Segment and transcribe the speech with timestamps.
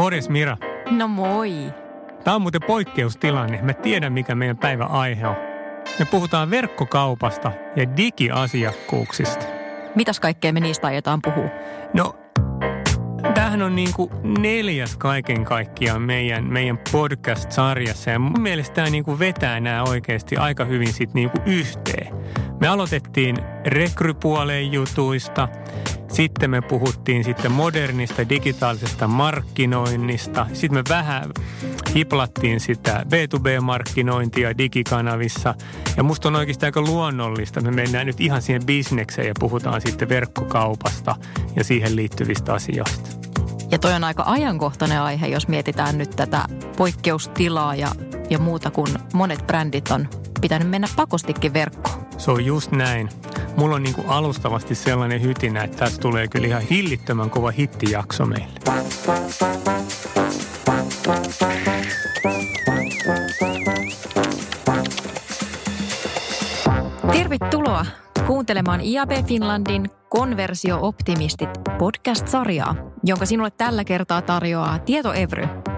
[0.00, 0.56] Morjes Mira.
[0.90, 1.52] No moi.
[2.24, 3.62] Tämä on muuten poikkeustilanne.
[3.62, 5.36] Mä tiedän, mikä meidän päivän aihe on.
[5.98, 9.46] Me puhutaan verkkokaupasta ja digiasiakkuuksista.
[9.94, 11.48] Mitäs kaikkea me niistä aiotaan puhua?
[11.94, 12.16] No,
[13.34, 18.10] tämähän on niin kuin neljäs kaiken kaikkiaan meidän, meidän podcast-sarjassa.
[18.10, 22.14] Ja mun mielestä tämä niin kuin vetää nämä oikeasti aika hyvin sit niin kuin yhteen.
[22.60, 23.36] Me aloitettiin
[23.66, 25.48] rekrypuoleen jutuista–
[26.12, 30.46] sitten me puhuttiin sitten modernista digitaalisesta markkinoinnista.
[30.52, 31.30] Sitten me vähän
[31.94, 35.54] hiplattiin sitä B2B-markkinointia digikanavissa.
[35.96, 37.60] Ja musta on oikeasti aika luonnollista.
[37.60, 41.16] Me mennään nyt ihan siihen bisnekseen ja puhutaan sitten verkkokaupasta
[41.56, 43.10] ja siihen liittyvistä asioista.
[43.70, 46.44] Ja toi on aika ajankohtainen aihe, jos mietitään nyt tätä
[46.76, 47.92] poikkeustilaa ja,
[48.30, 50.08] ja muuta, kun monet brändit on
[50.40, 52.09] pitänyt mennä pakostikin verkkoon.
[52.20, 53.08] Se on just näin.
[53.56, 58.60] Mulla on niinku alustavasti sellainen hytinä, että tässä tulee kyllä ihan hillittömän kova hittijakso meille.
[67.12, 67.86] Tervetuloa
[68.26, 72.74] kuuntelemaan IAB Finlandin Konversio-optimistit podcast-sarjaa,
[73.04, 75.48] jonka sinulle tällä kertaa tarjoaa Tietoevry–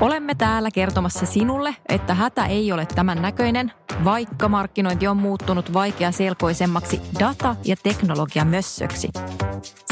[0.00, 3.72] Olemme täällä kertomassa sinulle, että hätä ei ole tämän näköinen,
[4.04, 9.08] vaikka markkinointi on muuttunut vaikeaselkoisemmaksi data- ja teknologiamössöksi.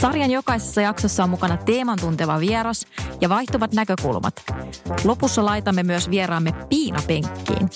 [0.00, 2.86] Sarjan jokaisessa jaksossa on mukana teeman tunteva vieras
[3.20, 4.42] ja vaihtuvat näkökulmat.
[5.04, 7.70] Lopussa laitamme myös vieraamme piinapenkkiin.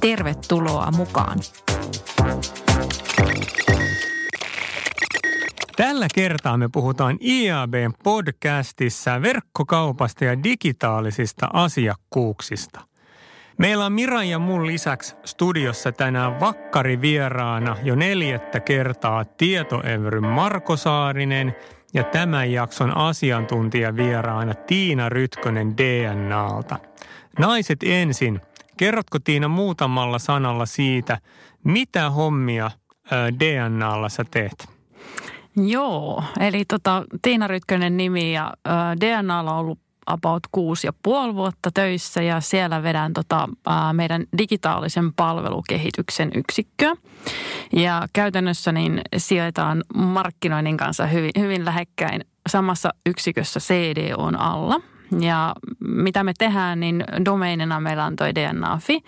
[0.00, 1.38] Tervetuloa mukaan.
[5.76, 12.91] Tällä kertaa me puhutaan IABn podcastissa verkkokaupasta ja digitaalisista asiakkuuksista.
[13.58, 20.76] Meillä on Miran ja mun lisäksi studiossa tänään vakkari vieraana jo neljättä kertaa tietoevryn Marko
[20.76, 21.56] Saarinen
[21.94, 26.78] ja tämän jakson asiantuntija vieraana Tiina Rytkönen DNAlta.
[27.38, 28.40] Naiset ensin.
[28.76, 31.18] Kerrotko Tiina muutamalla sanalla siitä,
[31.64, 32.70] mitä hommia
[33.40, 34.68] DNAlla sä teet?
[35.56, 38.54] Joo, eli tota, Tiina Rytkönen nimi ja
[39.00, 44.24] DNAlla on ollut about kuusi ja puoli vuotta töissä ja siellä vedän tota, ä, meidän
[44.38, 46.96] digitaalisen palvelukehityksen yksikköä.
[47.72, 54.80] Ja käytännössä niin sijoitaan markkinoinnin kanssa hyvin, hyvin lähekkäin samassa yksikössä CD on alla.
[55.20, 59.00] Ja mitä me tehdään, niin domeinina meillä on toi DNAFi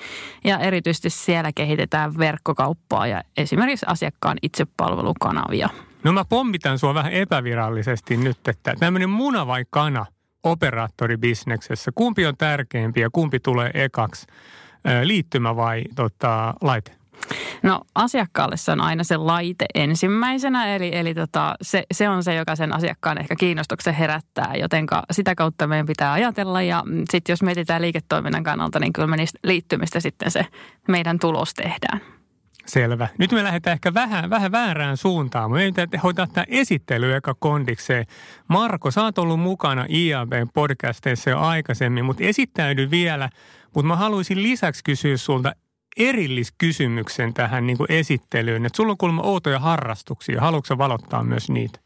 [0.44, 5.68] ja erityisesti siellä kehitetään verkkokauppaa ja esimerkiksi asiakkaan itsepalvelukanavia–
[6.04, 10.06] No mä pommitan sua vähän epävirallisesti nyt, että tämmöinen muna vai kana
[10.44, 14.26] operaattoribisneksessä, kumpi on tärkeämpi ja kumpi tulee ekaksi,
[15.04, 16.92] liittymä vai tota, laite?
[17.62, 22.34] No asiakkaalle se on aina se laite ensimmäisenä, eli, eli tota, se, se on se,
[22.34, 26.62] joka sen asiakkaan ehkä kiinnostuksen herättää, joten sitä kautta meidän pitää ajatella.
[26.62, 30.46] Ja sitten jos mietitään liiketoiminnan kannalta, niin kyllä me niistä liittymistä sitten se
[30.88, 32.00] meidän tulos tehdään.
[32.66, 33.08] Selvä.
[33.18, 35.50] Nyt me lähdetään ehkä vähän, vähän väärään suuntaan.
[35.50, 38.06] Me pitää hoitaa tämä esittely eka kondikseen.
[38.48, 43.30] Marko, sä oot ollut mukana IABn podcasteissa jo aikaisemmin, mutta esittäydy vielä.
[43.74, 45.52] Mutta mä haluaisin lisäksi kysyä sulta
[45.96, 48.66] erilliskysymyksen tähän niin kuin esittelyyn.
[48.66, 50.40] Että sulla on kuulemma outoja harrastuksia.
[50.40, 51.80] Haluatko valottaa myös niitä?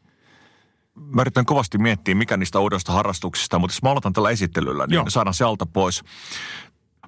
[0.95, 4.95] Mä yritän kovasti miettiä, mikä niistä oudoista harrastuksista, mutta jos mä aloitan tällä esittelyllä, niin
[4.95, 5.09] Joo.
[5.09, 6.03] saadaan se alta pois.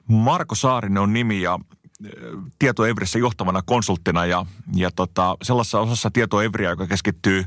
[0.08, 1.60] Marko Saarinen on nimi ja
[2.60, 4.46] tietoevrissä johtavana konsulttina ja,
[4.76, 7.46] ja tota, sellaisessa osassa tietoevriä, joka keskittyy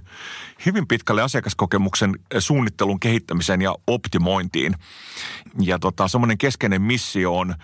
[0.66, 4.74] hyvin pitkälle asiakaskokemuksen suunnittelun kehittämiseen ja optimointiin.
[5.60, 7.54] Ja tota, semmoinen keskeinen missio on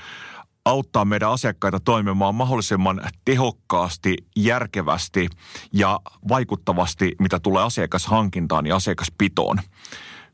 [0.65, 5.29] auttaa meidän asiakkaita toimimaan mahdollisimman tehokkaasti, järkevästi
[5.73, 9.59] ja vaikuttavasti, mitä tulee asiakashankintaan ja asiakaspitoon,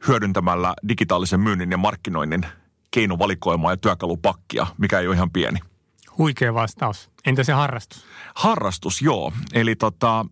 [0.08, 2.46] hyödyntämällä digitaalisen myynnin ja markkinoinnin
[2.90, 5.58] keinovalikoimaa ja työkalupakkia, mikä ei ole ihan pieni.
[6.18, 7.10] Huikea vastaus.
[7.26, 8.04] Entä se harrastus?
[8.34, 9.32] Harrastus, joo.
[9.52, 10.26] Eli tota,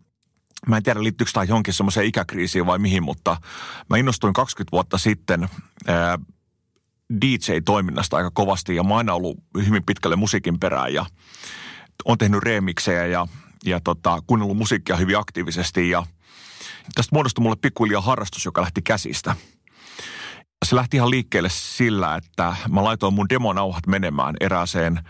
[0.67, 3.37] mä en tiedä liittyykö tämä johonkin semmoiseen ikäkriisiin vai mihin, mutta
[3.91, 5.49] mä innostuin 20 vuotta sitten
[5.87, 6.19] ää,
[7.21, 11.07] DJ-toiminnasta aika kovasti ja mä oon aina ollut hyvin pitkälle musiikin perään ja
[12.05, 13.27] on tehnyt remiksejä ja,
[13.65, 16.07] ja tota, kuunnellut musiikkia hyvin aktiivisesti ja
[16.95, 19.37] tästä muodostui mulle pikkuhiljaa harrastus, joka lähti käsistä.
[20.65, 25.01] Se lähti ihan liikkeelle sillä, että mä laitoin mun demonauhat menemään erääseen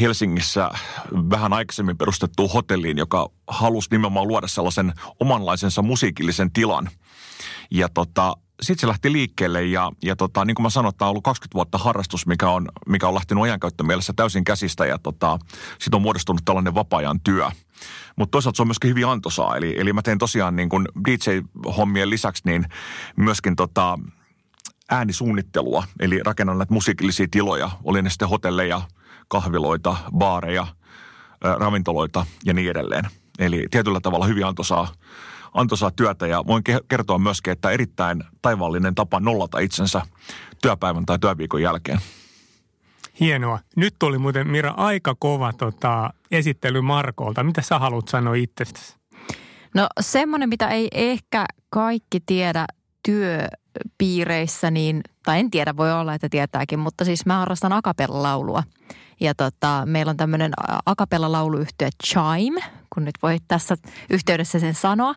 [0.00, 0.70] Helsingissä
[1.30, 6.90] vähän aikaisemmin perustettuun hotelliin, joka halusi nimenomaan luoda sellaisen omanlaisensa musiikillisen tilan.
[7.70, 11.10] Ja tota, sitten se lähti liikkeelle ja, ja tota, niin kuin mä sanoin, tämä on
[11.10, 15.38] ollut 20 vuotta harrastus, mikä on, mikä on lähtenyt ajankäyttömielessä täysin käsistä ja tota,
[15.78, 17.50] sitten on muodostunut tällainen vapaa-ajan työ.
[18.16, 22.10] Mutta toisaalta se on myöskin hyvin antoisaa, eli, eli mä teen tosiaan niin kuin DJ-hommien
[22.10, 22.66] lisäksi niin
[23.16, 23.98] myöskin tota,
[24.90, 28.82] äänisuunnittelua, eli rakennan näitä musiikillisia tiloja, oli ne sitten hotelleja,
[29.30, 30.66] kahviloita, baareja,
[31.40, 33.04] ravintoloita ja niin edelleen.
[33.38, 34.88] Eli tietyllä tavalla hyvin antoisaa,
[35.54, 40.02] antoisaa työtä ja voin kertoa myöskin, että erittäin taivaallinen tapa nollata itsensä
[40.62, 41.98] työpäivän tai työviikon jälkeen.
[43.20, 43.58] Hienoa.
[43.76, 47.44] Nyt tuli muuten Mira aika kova tota, esittely Markolta.
[47.44, 48.96] Mitä sä haluat sanoa itsestäsi?
[49.74, 52.66] No semmoinen, mitä ei ehkä kaikki tiedä
[53.02, 58.62] työpiireissä, niin, tai en tiedä, voi olla, että tietääkin, mutta siis mä harrastan akapella-laulua.
[59.20, 60.52] Ja tota, meillä on tämmöinen
[60.86, 62.60] akapella-lauluyhtiö Chime,
[62.94, 63.76] kun nyt voi tässä
[64.10, 65.14] yhteydessä sen sanoa.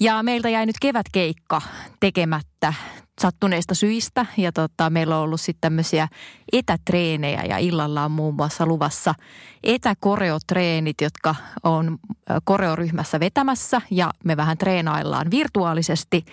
[0.00, 1.62] Ja meiltä jäi nyt kevätkeikka
[2.00, 2.74] tekemättä
[3.20, 4.26] sattuneista syistä.
[4.36, 6.08] Ja tota, meillä on ollut sitten tämmöisiä
[6.52, 9.14] etätreenejä ja illalla on muun muassa luvassa
[9.62, 11.98] etäkoreotreenit, jotka on
[12.44, 16.24] koreoryhmässä vetämässä ja me vähän treenaillaan virtuaalisesti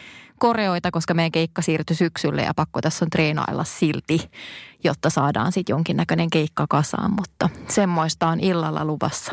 [0.41, 4.31] koreoita, koska meidän keikka siirtyi syksylle ja pakko tässä on treenailla silti,
[4.83, 9.31] jotta saadaan sitten jonkinnäköinen keikka kasaan, mutta semmoista on illalla luvassa.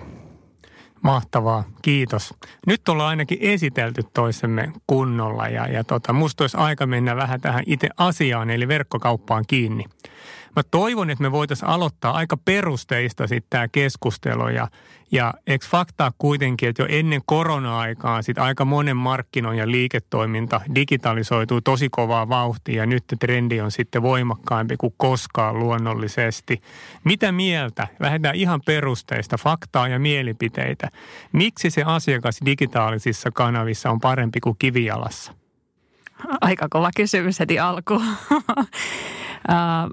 [1.02, 2.34] Mahtavaa, kiitos.
[2.66, 7.64] Nyt ollaan ainakin esitelty toisemme kunnolla ja, ja tota, musta olisi aika mennä vähän tähän
[7.66, 9.84] itse asiaan eli verkkokauppaan kiinni.
[10.58, 14.68] Mä toivon, että me voitaisiin aloittaa aika perusteista sitten tämä keskustelu ja,
[15.12, 21.60] ja eikö faktaa kuitenkin, että jo ennen korona-aikaa sitten aika monen markkinon ja liiketoiminta digitalisoituu
[21.60, 26.62] tosi kovaa vauhtia ja nyt trendi on sitten voimakkaampi kuin koskaan luonnollisesti.
[27.04, 27.88] Mitä mieltä?
[28.00, 30.88] Lähdetään ihan perusteista, faktaa ja mielipiteitä.
[31.32, 35.34] Miksi se asiakas digitaalisissa kanavissa on parempi kuin kivijalassa?
[36.40, 38.02] Aika kova kysymys heti alkuun.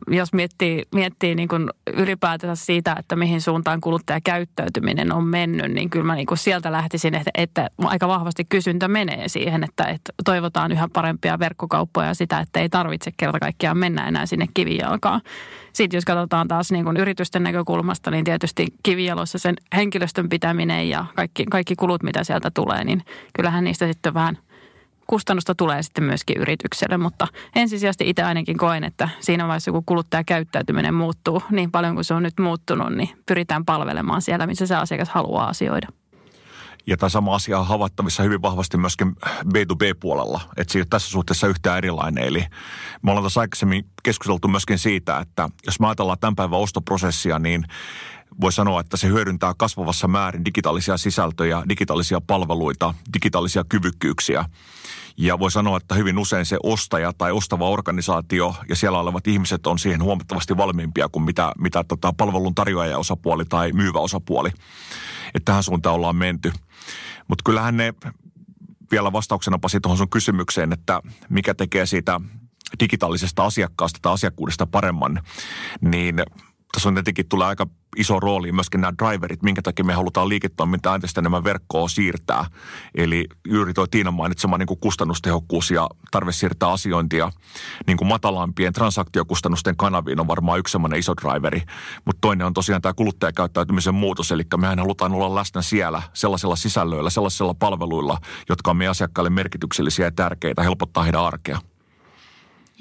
[0.07, 6.05] Jos miettii, miettii niin kuin ylipäätänsä siitä, että mihin suuntaan kuluttajakäyttäytyminen on mennyt, niin kyllä
[6.05, 10.71] mä niin kuin sieltä lähtisin, että, että aika vahvasti kysyntä menee siihen, että, että toivotaan
[10.71, 15.21] yhä parempia verkkokauppoja ja sitä, että ei tarvitse kerta kaikkiaan mennä enää sinne kivijalkaan.
[15.73, 21.05] Sitten jos katsotaan taas niin kuin yritysten näkökulmasta, niin tietysti kivijalossa sen henkilöstön pitäminen ja
[21.15, 23.03] kaikki, kaikki kulut, mitä sieltä tulee, niin
[23.33, 24.37] kyllähän niistä sitten vähän–
[25.07, 30.93] kustannusta tulee sitten myöskin yritykselle, mutta ensisijaisesti itse ainakin koen, että siinä vaiheessa kun kuluttajakäyttäytyminen
[30.93, 35.09] muuttuu niin paljon kuin se on nyt muuttunut, niin pyritään palvelemaan siellä, missä se asiakas
[35.09, 35.87] haluaa asioida.
[36.87, 41.11] Ja tämä sama asia on havaittavissa hyvin vahvasti myöskin B2B-puolella, että se ei ole tässä
[41.11, 42.23] suhteessa yhtään erilainen.
[42.23, 42.45] Eli
[43.01, 47.65] me ollaan tässä aikaisemmin keskusteltu myöskin siitä, että jos me ajatellaan tämän päivän ostoprosessia, niin
[48.41, 54.45] voi sanoa, että se hyödyntää kasvavassa määrin digitaalisia sisältöjä, digitaalisia palveluita, digitaalisia kyvykkyyksiä.
[55.17, 59.67] Ja voi sanoa, että hyvin usein se ostaja tai ostava organisaatio ja siellä olevat ihmiset
[59.67, 64.49] on siihen huomattavasti valmiimpia kuin mitä, mitä tota palvelun tarjoaja osapuoli tai myyvä osapuoli.
[65.33, 66.51] Että tähän suuntaan ollaan menty.
[67.27, 67.93] Mutta kyllähän ne
[68.91, 72.21] vielä vastauksena Pasi tuohon sun kysymykseen, että mikä tekee siitä
[72.79, 75.21] digitaalisesta asiakkaasta tai asiakkuudesta paremman,
[75.81, 76.15] niin
[76.75, 80.95] tässä on tietenkin tulee aika iso rooli myöskin nämä driverit, minkä takia me halutaan liiketoimintaa
[80.95, 82.45] entistä enemmän verkkoa siirtää.
[82.95, 87.31] Eli juuri tuo Tiina mainitsema niin kuin kustannustehokkuus ja tarve siirtää asiointia
[87.87, 91.61] niin kuin matalampien transaktiokustannusten kanaviin on varmaan yksi semmoinen iso driveri.
[92.05, 97.09] Mutta toinen on tosiaan tämä kuluttajakäyttäytymisen muutos, eli mehän halutaan olla läsnä siellä sellaisilla sisällöillä,
[97.09, 98.17] sellaisilla palveluilla,
[98.49, 101.59] jotka on meidän asiakkaille merkityksellisiä ja tärkeitä, helpottaa heidän arkea.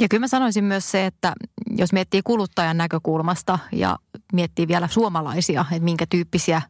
[0.00, 1.32] Ja kyllä mä sanoisin myös se, että
[1.70, 3.98] jos miettii kuluttajan näkökulmasta ja
[4.32, 6.62] miettii vielä suomalaisia, että minkä tyyppisiä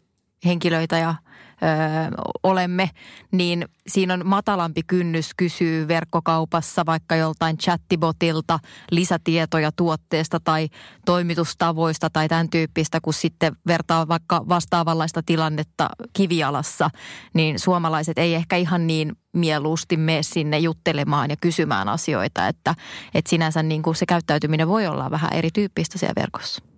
[0.44, 1.14] henkilöitä ja
[1.62, 2.90] ö, olemme,
[3.32, 8.58] niin siinä on matalampi kynnys kysyä verkkokaupassa vaikka joltain chattibotilta
[8.90, 10.68] lisätietoja tuotteesta tai
[11.06, 16.90] toimitustavoista tai tämän tyyppistä, kun sitten vertaa vaikka vastaavanlaista tilannetta kivialassa,
[17.34, 22.74] niin suomalaiset ei ehkä ihan niin mieluusti mene sinne juttelemaan ja kysymään asioita, että,
[23.14, 26.73] että sinänsä niin kuin se käyttäytyminen voi olla vähän erityyppistä siellä verkossa.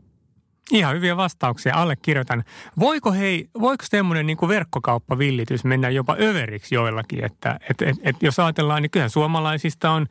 [0.70, 2.44] Ihan hyviä vastauksia, allekirjoitan.
[2.78, 8.38] Voiko hei, voiko semmoinen niin verkkokauppavillitys mennä jopa överiksi joillakin, että et, et, et jos
[8.38, 10.06] ajatellaan, niin kyllähän suomalaisista on,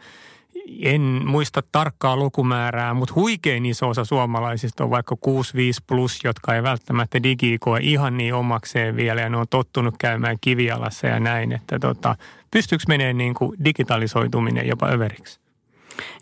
[0.81, 6.63] en muista tarkkaa lukumäärää, mutta huikein iso osa suomalaisista on vaikka 65 plus, jotka ei
[6.63, 11.51] välttämättä digi koe ihan niin omakseen vielä ja ne on tottunut käymään kivialassa ja näin,
[11.51, 12.15] että tota,
[12.51, 13.35] pystyykö menee niin
[13.65, 15.44] digitalisoituminen jopa överiksi?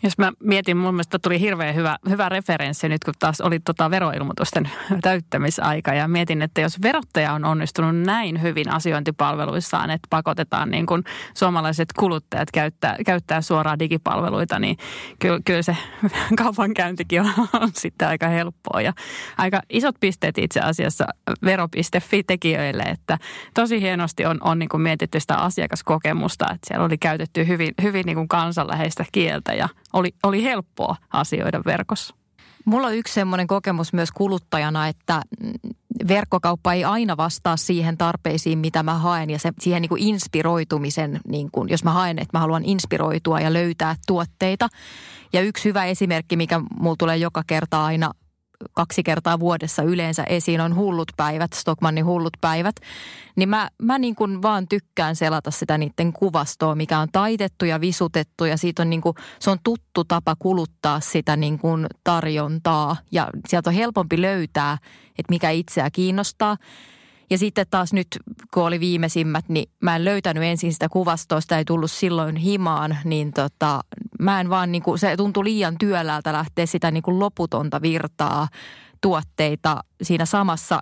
[0.02, 3.90] Jos mä mietin, mun mielestä tuli hirveän hyvä, hyvä referenssi nyt, kun taas oli tota
[3.90, 4.70] veroilmoitusten
[5.02, 5.94] täyttämisaika.
[5.94, 11.04] Ja mietin, että jos verottaja on onnistunut näin hyvin asiointipalveluissaan, että pakotetaan niin kuin
[11.34, 14.76] suomalaiset kuluttajat käyttää, käyttää suoraan digipalveluita, niin
[15.18, 15.76] kyllä, kyllä se
[16.42, 18.80] kaupankäyntikin on, on sitten aika helppoa.
[18.80, 18.92] Ja
[19.38, 21.06] aika isot pisteet itse asiassa
[21.44, 23.18] vero.fi-tekijöille, että
[23.54, 28.06] tosi hienosti on, on niin kuin mietitty sitä asiakaskokemusta, että siellä oli käytetty hyvin, hyvin
[28.06, 32.14] niin kuin kansanläheistä kieltä ja ja oli, oli helppoa asioida verkossa.
[32.64, 35.22] Mulla on yksi semmoinen kokemus myös kuluttajana, että
[36.08, 41.20] verkkokauppa ei aina vastaa siihen tarpeisiin, mitä mä haen ja se, siihen niin kuin inspiroitumisen,
[41.28, 44.68] niin kuin, jos mä haen, että mä haluan inspiroitua ja löytää tuotteita.
[45.32, 48.10] Ja yksi hyvä esimerkki, mikä mulla tulee joka kerta aina
[48.72, 52.76] kaksi kertaa vuodessa yleensä esiin on hullut päivät, Stockmannin hullut päivät,
[53.36, 57.80] niin mä, mä niin kuin vaan tykkään selata sitä niiden kuvastoa, mikä on taitettu ja
[57.80, 62.96] visutettu ja siitä on niin kuin, se on tuttu tapa kuluttaa sitä niin kuin tarjontaa
[63.12, 64.78] ja sieltä on helpompi löytää,
[65.18, 66.56] että mikä itseä kiinnostaa.
[67.30, 68.06] Ja sitten taas nyt,
[68.54, 72.98] kun oli viimeisimmät, niin mä en löytänyt ensin sitä kuvastoa, sitä ei tullut silloin himaan,
[73.04, 73.80] niin tota,
[74.20, 78.48] mä en vaan niin kuin, se tuntui liian työläältä lähteä sitä niin kuin loputonta virtaa
[79.00, 80.80] tuotteita siinä samassa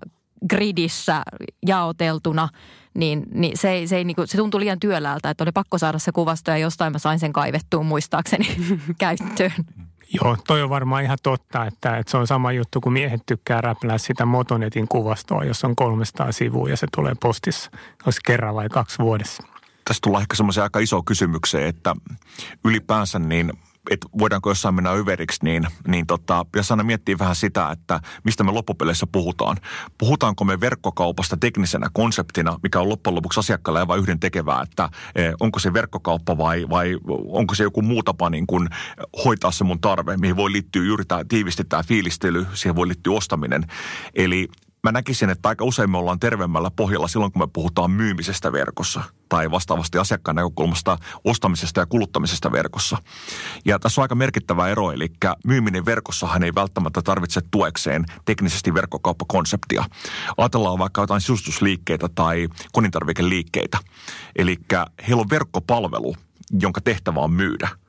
[0.49, 1.23] gridissä
[1.67, 2.49] jaoteltuna,
[2.95, 5.79] niin, niin se, ei, se, ei, niin kuin, se tuntui liian työläältä, että oli pakko
[5.79, 8.57] saada se kuvasto ja jostain mä sain sen kaivettua muistaakseni
[8.99, 9.53] käyttöön.
[10.15, 13.61] Joo, toi on varmaan ihan totta, että, että se on sama juttu, kun miehet tykkää
[13.61, 17.71] räplää sitä Motonetin kuvastoa, jos on 300 sivua ja se tulee postissa.
[18.05, 19.52] Olisi kerran vai kaksi vuodessa.
[19.85, 21.97] Tästä tullaan ehkä semmoiseen aika iso kysymykseen, että
[22.65, 23.53] ylipäänsä niin–
[23.91, 28.45] että voidaanko jossain mennä yveriksi, niin, niin tota, pitäisi aina miettiä vähän sitä, että mistä
[28.45, 29.57] me loppupeleissä puhutaan.
[29.99, 35.35] Puhutaanko me verkkokaupasta teknisenä konseptina, mikä on loppujen lopuksi asiakkaalle aivan yhden tekevää, että eh,
[35.41, 38.69] onko se verkkokauppa vai, vai onko se joku muu tapa niin kuin
[39.25, 43.13] hoitaa se mun tarve, mihin voi liittyä juuri tämä tiivisti tämä fiilistely, siihen voi liittyä
[43.13, 43.65] ostaminen.
[44.15, 44.49] Eli
[44.85, 49.03] mä näkisin, että aika usein me ollaan terveemmällä pohjalla silloin, kun me puhutaan myymisestä verkossa
[49.29, 52.97] tai vastaavasti asiakkaan näkökulmasta ostamisesta ja kuluttamisesta verkossa.
[53.65, 55.09] Ja tässä on aika merkittävä ero, eli
[55.47, 59.85] myyminen verkossahan ei välttämättä tarvitse tuekseen teknisesti verkkokauppakonseptia.
[60.37, 63.79] Ajatellaan vaikka jotain sisustusliikkeitä tai konintarvikeliikkeitä.
[64.37, 64.57] Eli
[65.09, 66.17] heillä on verkkopalvelu,
[66.61, 67.69] jonka tehtävä on myydä–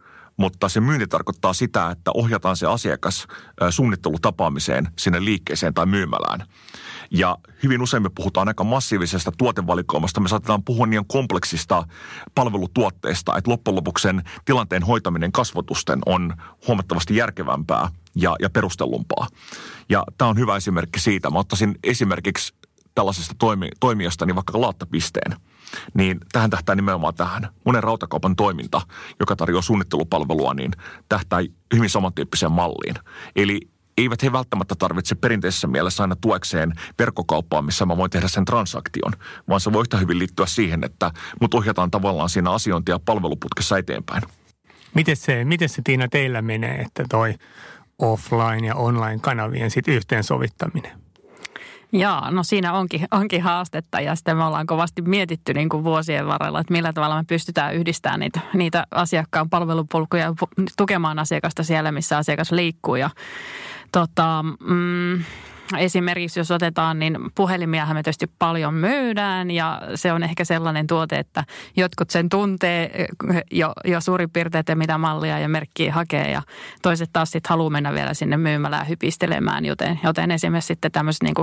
[0.44, 3.28] mutta se myynti tarkoittaa sitä, että ohjataan se asiakas
[3.70, 6.48] suunnittelutapaamiseen sinne liikkeeseen tai myymälään.
[7.12, 10.22] Ja hyvin usein me puhutaan aika massiivisesta tuotevalikoimasta.
[10.22, 11.88] Me saatetaan puhua niin kompleksista
[12.36, 14.08] palvelutuotteista, että loppujen lopuksi
[14.46, 16.34] tilanteen hoitaminen kasvotusten on
[16.68, 19.28] huomattavasti järkevämpää ja, ja perustellumpaa.
[19.90, 21.30] Ja tämä on hyvä esimerkki siitä.
[21.30, 22.54] Mä ottaisin esimerkiksi
[22.96, 25.36] tällaisesta toimi, toimijasta niin vaikka laattapisteen–
[25.94, 27.48] niin tähän tähtää nimenomaan tähän.
[27.66, 28.82] Monen rautakaupan toiminta,
[29.20, 30.72] joka tarjoaa suunnittelupalvelua, niin
[31.10, 31.40] tähtää
[31.76, 32.96] hyvin samantyyppiseen malliin.
[33.36, 33.60] Eli
[33.98, 39.14] eivät he välttämättä tarvitse perinteisessä mielessä aina tuekseen verkkokauppaa, missä mä voin tehdä sen transaktion,
[39.50, 41.12] vaan se voi yhtä hyvin liittyä siihen, että
[41.42, 44.24] mut ohjataan tavallaan siinä asiointi- ja palveluputkessa eteenpäin.
[44.96, 47.36] Miten se, miten se Tiina teillä menee, että toi
[48.02, 51.03] offline- ja online-kanavien sitten yhteensovittaminen?
[51.96, 56.28] Joo, no siinä onkin, onkin haastetta ja sitten me ollaan kovasti mietitty niin kuin vuosien
[56.28, 60.34] varrella, että millä tavalla me pystytään yhdistämään niitä, niitä asiakkaan palvelupolkuja ja
[60.78, 62.96] tukemaan asiakasta siellä, missä asiakas liikkuu.
[62.96, 63.10] Ja
[63.92, 65.24] tota, mm,
[65.78, 71.20] esimerkiksi jos otetaan, niin puhelimiahan me tietysti paljon myydään ja se on ehkä sellainen tuote,
[71.20, 71.44] että
[71.76, 76.42] jotkut sen tuntee eh, jo, jo suurin piirtein, että mitä mallia ja merkkiä hakee ja
[76.82, 81.36] toiset taas sitten haluaa mennä vielä sinne myymälään hypistelemään, joten, joten esimerkiksi sitten tämmöiset niin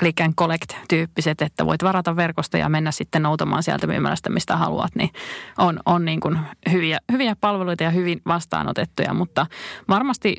[0.00, 4.94] click and collect-tyyppiset, että voit varata verkosta ja mennä sitten noutamaan sieltä myymälästä, mistä haluat,
[4.94, 5.10] niin
[5.58, 6.38] on, on niin kuin
[6.72, 9.46] hyviä, hyviä palveluita ja hyvin vastaanotettuja, mutta
[9.88, 10.36] varmasti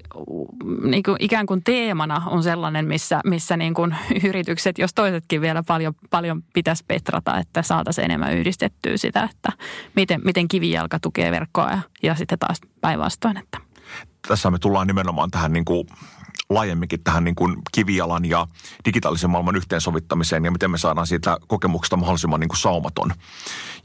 [0.84, 3.96] niin kuin ikään kuin teemana on sellainen, missä, missä niin kuin
[4.30, 9.52] yritykset, jos toisetkin vielä paljon, paljon pitäisi petrata, että saataisiin enemmän yhdistettyä sitä, että
[9.96, 13.38] miten, miten kivijalka tukee verkkoa ja, ja sitten taas päinvastoin.
[13.38, 13.58] Että.
[14.28, 15.88] Tässä me tullaan nimenomaan tähän niin kuin
[16.50, 18.48] laajemminkin tähän niin kuin kivijalan ja
[18.86, 23.14] digitaalisen maailman yhteensovittamiseen ja miten me saadaan siitä kokemuksesta mahdollisimman niin kuin saumaton.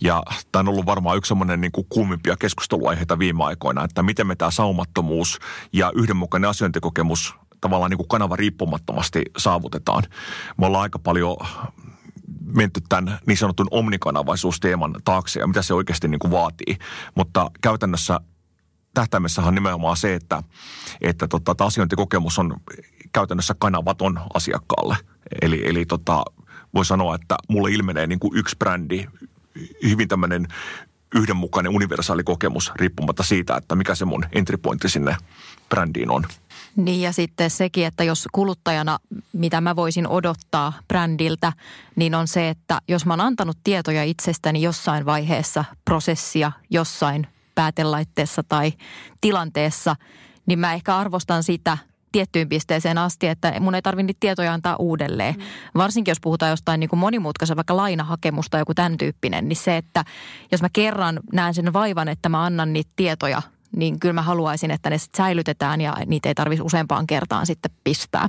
[0.00, 4.26] Ja tämä on ollut varmaan yksi semmoinen niin kuin kuumimpia keskusteluaiheita viime aikoina, että miten
[4.26, 5.38] me tämä saumattomuus
[5.72, 10.02] ja yhdenmukainen asiointikokemus tavallaan niin kuin kanava riippumattomasti saavutetaan.
[10.56, 11.36] Me ollaan aika paljon
[12.54, 16.78] menty tämän niin sanotun omnikanavaisuusteeman taakse ja mitä se oikeasti niin kuin vaatii.
[17.14, 18.20] Mutta käytännössä
[18.94, 20.42] tähtäimessähän on nimenomaan se, että,
[21.00, 22.56] että tota, asiointikokemus on
[23.12, 24.96] käytännössä kanavaton asiakkaalle.
[25.42, 26.24] Eli, eli tota,
[26.74, 29.06] voi sanoa, että mulle ilmenee niin kuin yksi brändi,
[29.82, 30.48] hyvin tämmöinen
[31.14, 35.16] yhdenmukainen universaali kokemus riippumatta siitä, että mikä se mun entry pointti sinne
[35.68, 36.26] brändiin on.
[36.76, 38.98] Niin ja sitten sekin, että jos kuluttajana,
[39.32, 41.52] mitä mä voisin odottaa brändiltä,
[41.96, 48.42] niin on se, että jos mä oon antanut tietoja itsestäni jossain vaiheessa prosessia, jossain päätelaitteessa
[48.48, 48.72] tai
[49.20, 49.96] tilanteessa,
[50.46, 51.78] niin mä ehkä arvostan sitä
[52.12, 55.34] tiettyyn pisteeseen asti, että mun ei tarvitse niitä tietoja antaa uudelleen.
[55.34, 55.42] Mm.
[55.74, 59.76] Varsinkin jos puhutaan jostain niin kuin monimutkaisen, vaikka lainahakemusta tai joku tämän tyyppinen, niin se,
[59.76, 60.04] että
[60.52, 63.42] jos mä kerran näen sen vaivan, että mä annan niitä tietoja
[63.76, 68.28] niin kyllä mä haluaisin, että ne säilytetään ja niitä ei tarvitsisi useampaan kertaan sitten pistää.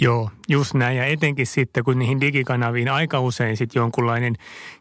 [0.00, 0.96] Joo, just näin.
[0.96, 4.34] Ja etenkin sitten, kun niihin digikanaviin aika usein sitten jonkunlainen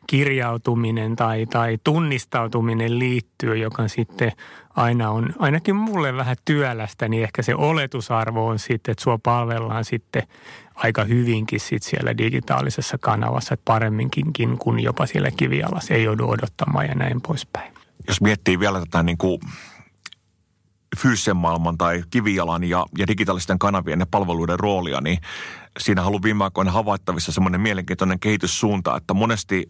[0.07, 4.31] kirjautuminen tai, tai tunnistautuminen liittyy, joka sitten
[4.75, 9.85] aina on, ainakin mulle vähän työlästä, niin ehkä se oletusarvo on sitten, että sua palvellaan
[9.85, 10.23] sitten
[10.75, 16.85] aika hyvinkin sitten siellä digitaalisessa kanavassa, että paremminkin kuin jopa siellä kivialassa ei joudu odottamaan
[16.85, 17.73] ja näin poispäin.
[18.07, 19.39] Jos miettii vielä tätä niin kuin
[20.98, 25.17] fyysisen maailman tai kivijalan ja, ja digitaalisten kanavien ja palveluiden roolia, niin
[25.79, 29.70] siinä on ollut viime aikoina havaittavissa semmoinen mielenkiintoinen kehityssuunta, että monesti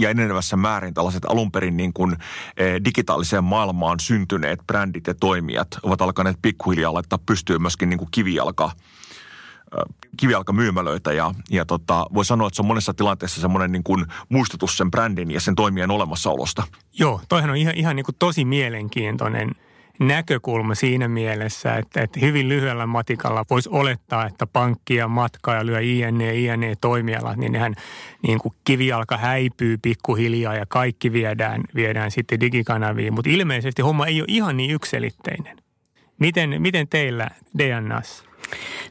[0.00, 2.16] ja enenevässä määrin tällaiset alun perin niin kuin,
[2.56, 8.08] e, digitaaliseen maailmaan syntyneet brändit ja toimijat ovat alkaneet pikkuhiljaa laittaa pystyyn myöskin niin kuin
[8.10, 8.70] kivijalka
[10.16, 14.76] kivijalkamyymälöitä ja, ja tota, voi sanoa, että se on monessa tilanteessa semmoinen niin kuin muistutus
[14.76, 16.62] sen brändin ja sen toimien olemassaolosta.
[16.98, 19.50] Joo, toihan on ihan, ihan niin kuin tosi mielenkiintoinen–
[19.98, 25.80] näkökulma siinä mielessä, että, että hyvin lyhyellä matikalla voisi olettaa, että pankki ja matka lyö
[25.80, 27.74] INE, INE toimialat, niin nehän
[28.22, 33.14] niin kuin kivijalka häipyy pikkuhiljaa ja kaikki viedään, viedään sitten digikanaviin.
[33.14, 35.56] Mutta ilmeisesti homma ei ole ihan niin ykselitteinen.
[36.18, 37.28] Miten, miten teillä
[37.58, 38.27] DNAssa?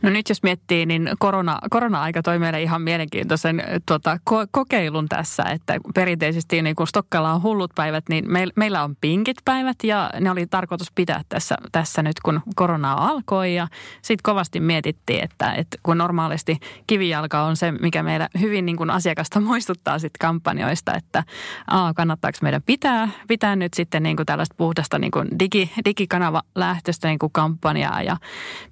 [0.01, 5.43] No nyt jos miettii, niin korona, korona-aika toi meille ihan mielenkiintoisen tuota, ko- kokeilun tässä,
[5.43, 10.09] että perinteisesti niin kun Stokkalla on hullut päivät, niin me, meillä on pinkit päivät ja
[10.19, 13.55] ne oli tarkoitus pitää tässä, tässä nyt, kun korona alkoi.
[13.55, 13.67] Ja
[14.01, 18.89] sitten kovasti mietittiin, että, että kun normaalisti kivijalka on se, mikä meillä hyvin niin kuin
[18.89, 21.23] asiakasta muistuttaa sitten kampanjoista, että
[21.67, 27.19] aa, kannattaako meidän pitää, pitää nyt sitten niin tällaista puhdasta niin digi, digikanava lähtöistä niin
[27.31, 28.17] kampanjaa ja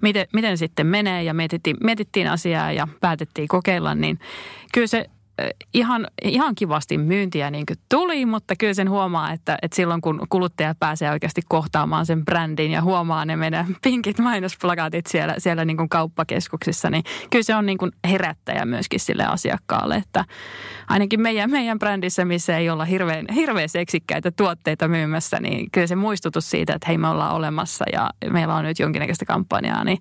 [0.02, 4.18] miten, miten sitten menee menee ja mietittiin, mietittiin asiaa ja päätettiin kokeilla, niin
[4.72, 5.06] kyllä se
[5.74, 10.74] ihan, ihan kivasti myyntiä niin tuli, mutta kyllä sen huomaa, että, että silloin kun kuluttaja
[10.74, 15.88] pääsee oikeasti kohtaamaan sen brändin ja huomaa ne meidän pinkit mainosplakaatit siellä, siellä niin kuin
[15.88, 20.24] kauppakeskuksissa, niin kyllä se on niin kuin herättäjä myöskin sille asiakkaalle, että
[20.88, 25.96] ainakin meidän, meidän brändissä, missä ei olla hirveän, hirveän seksikkäitä tuotteita myymässä, niin kyllä se
[25.96, 29.98] muistutus siitä, että hei me ollaan olemassa ja meillä on nyt jonkinnäköistä kampanjaa, niin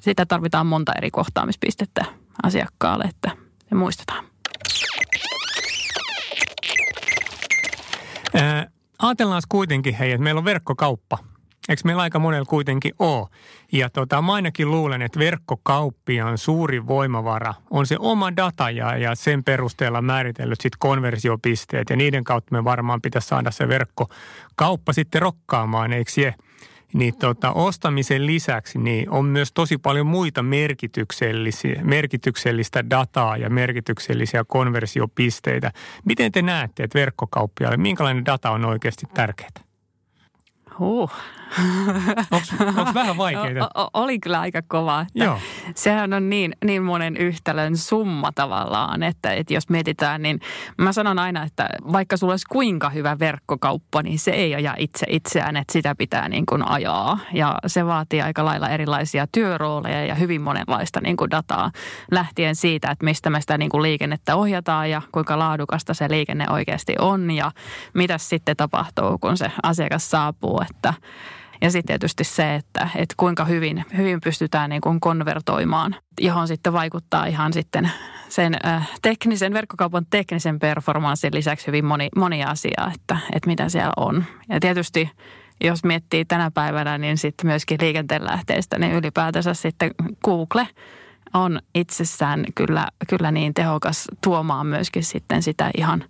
[0.00, 2.04] sitä tarvitaan monta eri kohtaamispistettä
[2.42, 3.30] asiakkaalle, että
[3.68, 4.24] se muistetaan.
[8.34, 8.66] Ää,
[8.98, 11.18] ajatellaan kuitenkin, hei, että meillä on verkkokauppa.
[11.68, 13.28] Eikö meillä aika monella kuitenkin ole?
[13.72, 19.14] Ja tota, mä ainakin luulen, että verkkokauppiaan suuri voimavara on se oma data ja, ja
[19.14, 21.90] sen perusteella määritellyt sitten konversiopisteet.
[21.90, 26.34] Ja niiden kautta me varmaan pitäisi saada se verkkokauppa sitten rokkaamaan, eikö se?
[26.96, 34.44] Niin tota, ostamisen lisäksi niin on myös tosi paljon muita merkityksellisiä, merkityksellistä dataa ja merkityksellisiä
[34.44, 35.72] konversiopisteitä.
[36.04, 39.65] Miten te näette, että verkkokauppiaille, minkälainen data on oikeasti tärkeää?
[40.78, 41.10] Huh.
[42.30, 43.70] Onko vähän vaikeaa?
[43.74, 45.00] O, o, oli kyllä aika kova.
[45.00, 45.38] Että Joo.
[45.74, 50.40] Sehän on niin, niin monen yhtälön summa tavallaan, että, että jos mietitään, niin
[50.78, 55.06] mä sanon aina, että vaikka sulla olisi kuinka hyvä verkkokauppa, niin se ei aja itse
[55.08, 57.18] itseään, että sitä pitää niin kuin ajaa.
[57.32, 61.70] Ja se vaatii aika lailla erilaisia työrooleja ja hyvin monenlaista niin kuin dataa
[62.10, 66.46] lähtien siitä, että mistä me sitä niin kuin liikennettä ohjataan ja kuinka laadukasta se liikenne
[66.50, 67.52] oikeasti on ja
[67.94, 70.94] mitä sitten tapahtuu, kun se asiakas saapuu, että
[71.60, 76.72] ja sitten tietysti se, että, että kuinka hyvin, hyvin pystytään niin kuin konvertoimaan, johon sitten
[76.72, 77.90] vaikuttaa ihan sitten
[78.28, 83.92] sen äh, teknisen, verkkokaupan teknisen performanssin lisäksi hyvin moni, moni asia, että, että mitä siellä
[83.96, 84.24] on.
[84.48, 85.10] Ja tietysti
[85.64, 89.90] jos miettii tänä päivänä, niin sitten myöskin liikenteen lähteistä, niin ylipäätänsä sitten
[90.24, 90.68] Google–
[91.34, 96.04] on itsessään kyllä, kyllä niin tehokas tuomaan myöskin sitten sitä ihan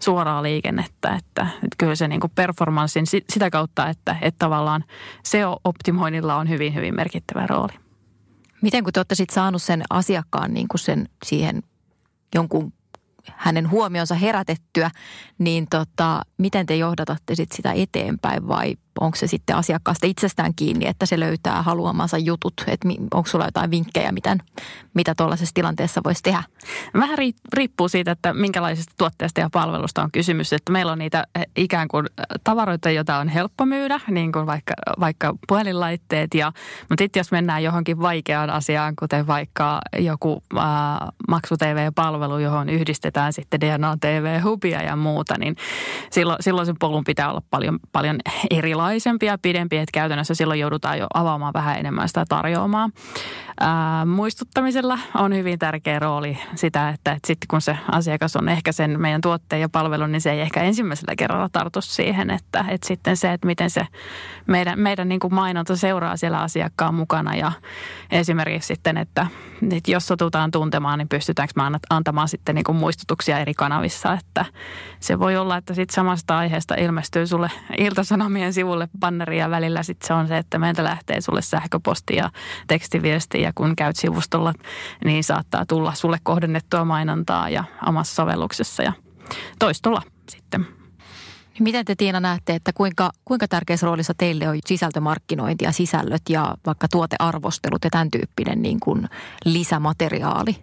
[0.00, 4.84] suoraa liikennettä, että, että kyllä se niin kuin performanssin sitä kautta, että, että tavallaan
[5.24, 7.72] SEO-optimoinnilla on hyvin, hyvin merkittävä rooli.
[8.62, 11.62] Miten kun te olette sitten saanut sen asiakkaan niin kuin sen siihen
[12.34, 12.72] jonkun
[13.36, 14.90] hänen huomionsa herätettyä,
[15.38, 20.86] niin tota, miten te johdatatte sit sitä eteenpäin vai onko se sitten asiakkaasta itsestään kiinni,
[20.86, 22.54] että se löytää haluamansa jutut?
[22.66, 24.38] Että onko sulla jotain vinkkejä, miten,
[24.94, 26.42] mitä tuollaisessa tilanteessa voisi tehdä?
[26.94, 27.18] Vähän
[27.52, 30.52] riippuu siitä, että minkälaisesta tuotteesta ja palvelusta on kysymys.
[30.52, 34.46] Että meillä on niitä eh, ikään kuin eh, tavaroita, joita on helppo myydä, niin kuin
[34.46, 36.34] vaikka, vaikka puhelinlaitteet.
[36.34, 36.52] Ja,
[36.88, 40.64] mutta sitten jos mennään johonkin vaikeaan asiaan, kuten vaikka joku äh,
[41.28, 45.56] maksu-TV-palvelu, johon yhdistetään sitten DNA-TV-hubia ja muuta, niin
[46.10, 48.16] silloin, silloin sen polun pitää olla paljon, paljon
[48.50, 52.92] erilainen erilaisempia, pidempiä, että käytännössä silloin joudutaan jo avaamaan vähän enemmän sitä tarjoamaan.
[53.60, 58.72] Ää, muistuttamisella on hyvin tärkeä rooli sitä, että, että sitten kun se asiakas on ehkä
[58.72, 62.88] sen meidän tuotteen ja palvelun, niin se ei ehkä ensimmäisellä kerralla tartu siihen, että, että
[62.88, 63.86] sitten se, että miten se
[64.46, 67.52] meidän, meidän niin kuin mainonta seuraa siellä asiakkaan mukana ja
[68.10, 69.26] esimerkiksi sitten, että,
[69.72, 74.44] että jos sotutaan tuntemaan, niin pystytäänkö me antamaan sitten niin kuin muistutuksia eri kanavissa, että
[75.00, 80.06] se voi olla, että sitten samasta aiheesta ilmestyy sulle Iltasanomien sivulle banneri ja välillä sitten
[80.06, 82.30] se on se, että meiltä lähtee sulle sähköposti ja
[82.66, 84.52] tekstiviesti ja kun käyt sivustolla,
[85.04, 88.92] niin saattaa tulla sulle kohdennettua mainontaa ja omassa sovelluksessa ja
[89.58, 90.66] toistolla sitten.
[91.60, 96.54] Miten te Tiina näette, että kuinka, kuinka tärkeässä roolissa teille on sisältömarkkinointi ja sisällöt ja
[96.66, 99.08] vaikka tuotearvostelut ja tämän tyyppinen niin kuin
[99.44, 100.56] lisämateriaali?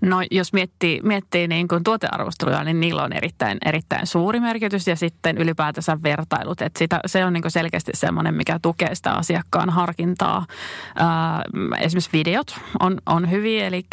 [0.00, 4.96] No jos miettii, miettii niin kuin tuotearvosteluja, niin niillä on erittäin, erittäin suuri merkitys ja
[4.96, 6.62] sitten ylipäätänsä vertailut.
[6.62, 10.46] Että sitä, se on niin kuin selkeästi semmoinen, mikä tukee sitä asiakkaan harkintaa.
[10.96, 11.42] Ää,
[11.80, 13.86] esimerkiksi videot on, on hyviä, eli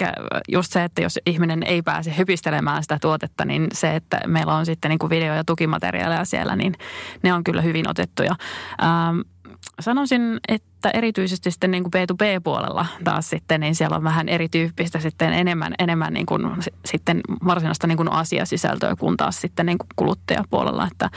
[0.48, 4.66] just se, että jos ihminen ei pääse hypistelemään sitä tuotetta, niin se, että meillä on
[4.66, 6.74] sitten niin kuin video- ja tukimateriaaleja siellä, niin
[7.24, 8.36] ne on kyllä hyvin otettuja.
[8.82, 9.14] Ää,
[9.80, 15.34] sanoisin, että erityisesti sitten niin kuin B2B-puolella taas sitten, niin siellä on vähän erityyppistä sitten
[15.34, 16.42] enemmän, enemmän niin kuin
[16.86, 20.88] sitten varsinaista niin kuin asiasisältöä kuin taas sitten niin kuin kuluttajapuolella.
[20.92, 21.10] Että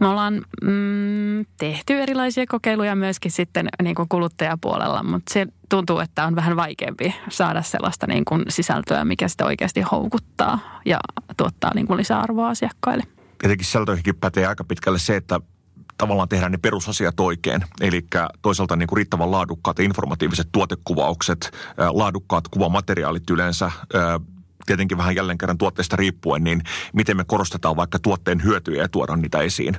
[0.00, 6.24] me ollaan mm, tehty erilaisia kokeiluja myöskin sitten niin kuin kuluttajapuolella, mutta se tuntuu, että
[6.24, 11.00] on vähän vaikeampi saada sellaista niin kuin sisältöä, mikä sitä oikeasti houkuttaa ja
[11.36, 13.04] tuottaa niin kuin lisäarvoa asiakkaille.
[13.38, 15.40] Tietenkin sisältöihinkin pätee aika pitkälle se, että
[15.98, 17.64] tavallaan tehdään ne perusasiat oikein.
[17.80, 18.06] Eli
[18.42, 21.50] toisaalta niin kuin riittävän laadukkaat informatiiviset tuotekuvaukset,
[21.90, 23.70] laadukkaat kuvamateriaalit yleensä,
[24.66, 29.22] tietenkin vähän jälleen kerran tuotteesta riippuen, niin miten me korostetaan vaikka tuotteen hyötyjä ja tuodaan
[29.22, 29.76] niitä esiin.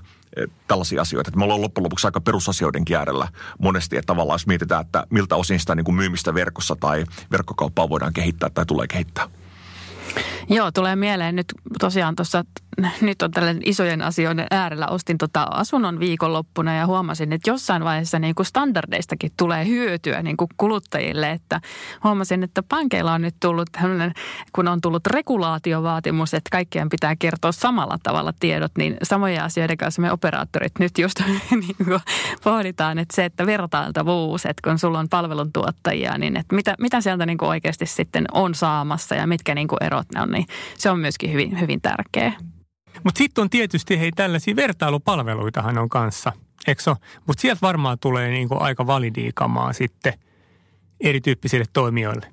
[0.67, 1.30] Tällaisia asioita.
[1.30, 3.28] Että me ollaan loppujen lopuksi aika perusasioiden äärellä
[3.60, 7.89] monesti, että tavallaan jos mietitään, että miltä osin sitä niin kuin myymistä verkossa tai verkkokauppaa
[7.89, 9.30] voidaan kehittää tai tulee kehittää.
[10.49, 12.45] Joo, tulee mieleen nyt tosiaan tuossa
[13.01, 14.88] nyt on tällainen isojen asioiden äärellä.
[14.88, 20.38] Ostin tota asunnon viikonloppuna ja huomasin, että jossain vaiheessa niin kuin standardeistakin tulee hyötyä niin
[20.38, 21.31] kuin kuluttajille.
[21.31, 21.61] Että
[22.03, 24.11] huomasin, että pankeilla on nyt tullut tämmöinen,
[24.53, 30.01] kun on tullut regulaatiovaatimus, että kaikkien pitää kertoa samalla tavalla tiedot, niin samoja asioiden kanssa
[30.01, 31.19] me operaattorit nyt just
[31.51, 31.99] niin kuin
[32.43, 37.25] pohditaan, että se, että vertailtavuus, että kun sulla on palveluntuottajia, niin että mitä, mitä sieltä
[37.25, 40.45] niin kuin oikeasti sitten on saamassa ja mitkä niin kuin erot ne on, niin
[40.77, 42.33] se on myöskin hyvin, hyvin tärkeä.
[43.03, 46.31] Mutta sitten on tietysti hei tällaisia vertailupalveluitahan on kanssa,
[46.67, 46.81] eikö
[47.27, 50.13] Mutta sieltä varmaan tulee niinku aika validiikamaa sitten
[50.99, 52.27] erityyppisille toimijoille.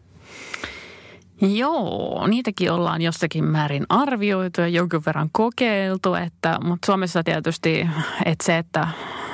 [1.40, 7.88] Joo, niitäkin ollaan jossakin määrin arvioitu ja jonkin verran kokeiltu, että, mutta Suomessa tietysti
[8.25, 8.88] että se, että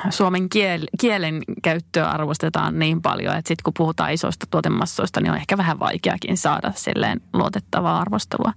[0.09, 5.37] suomen kiel, kielen käyttöä arvostetaan niin paljon, että sitten kun puhutaan isoista tuotemassoista, niin on
[5.37, 8.53] ehkä vähän vaikeakin saada silleen luotettavaa arvostelua.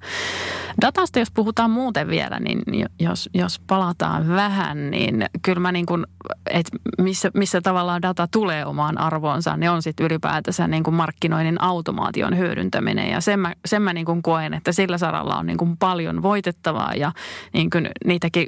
[0.81, 6.07] Datasta, jos puhutaan muuten vielä, niin jos, jos palataan vähän, niin kyllä mä niin kuin,
[6.51, 11.63] että missä, missä tavallaan data tulee omaan arvoonsa, niin on sitten ylipäätänsä niin kuin markkinoinnin
[11.63, 13.11] automaation hyödyntäminen.
[13.11, 16.23] Ja sen mä, sen mä niin kuin koen, että sillä saralla on niin kuin paljon
[16.23, 17.13] voitettavaa ja
[17.53, 18.47] niin kuin niitäkin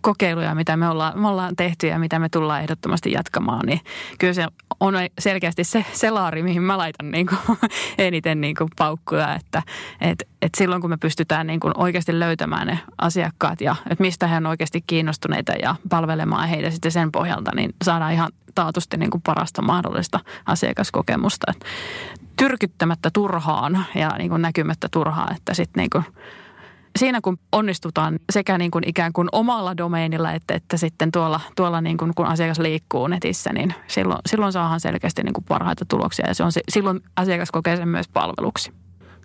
[0.00, 3.80] kokeiluja, mitä me ollaan, me ollaan tehty ja mitä me tullaan ehdottomasti jatkamaan, niin
[4.18, 4.46] kyllä se
[4.80, 7.58] on selkeästi se, se laari, mihin mä laitan niin kuin
[7.98, 9.62] eniten niin kuin paukkuja, että
[10.00, 14.26] et, et silloin kun me pystytään niin kuin oikeasti löytämään ne asiakkaat ja että mistä
[14.26, 19.10] he on oikeasti kiinnostuneita ja palvelemaan heitä sitten sen pohjalta, niin saadaan ihan taatusti niin
[19.10, 21.52] kuin parasta mahdollista asiakaskokemusta.
[21.56, 21.64] Et
[22.36, 26.04] tyrkyttämättä turhaan ja niin kuin näkymättä turhaan, että sitten niin kuin
[26.98, 31.80] siinä kun onnistutaan sekä niin kuin ikään kuin omalla domeinilla, että, että sitten tuolla, tuolla
[31.80, 36.26] niin kuin, kun asiakas liikkuu netissä, niin silloin, silloin saadaan selkeästi niin kuin parhaita tuloksia
[36.28, 38.72] ja se on, silloin asiakas kokee sen myös palveluksi.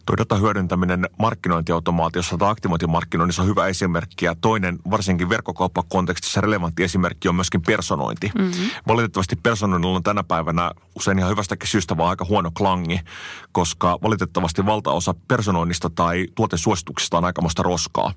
[0.05, 4.25] Tuo datan hyödyntäminen markkinointiautomaatiossa tai aktivointimarkkinoinnissa on hyvä esimerkki.
[4.25, 8.31] Ja toinen, varsinkin verkkokauppakontekstissa relevantti esimerkki on myöskin personointi.
[8.37, 8.69] Mm-hmm.
[8.87, 12.99] Valitettavasti personoinnilla on tänä päivänä usein ihan hyvästäkin syystä vaan aika huono klangi,
[13.51, 18.13] koska valitettavasti valtaosa personoinnista tai tuotesuosituksista on aikamoista roskaa,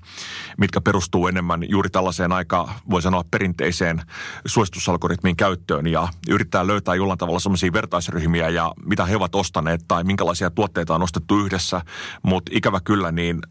[0.57, 4.01] mitkä perustuu enemmän juuri tällaiseen aika, voi sanoa, perinteiseen
[4.45, 10.03] suositusalgoritmin käyttöön ja yrittää löytää jollain tavalla sellaisia vertaisryhmiä ja mitä he ovat ostaneet tai
[10.03, 13.41] minkälaisia tuotteita on ostettu yhdessä mielessä, mutta ikävä kyllä niin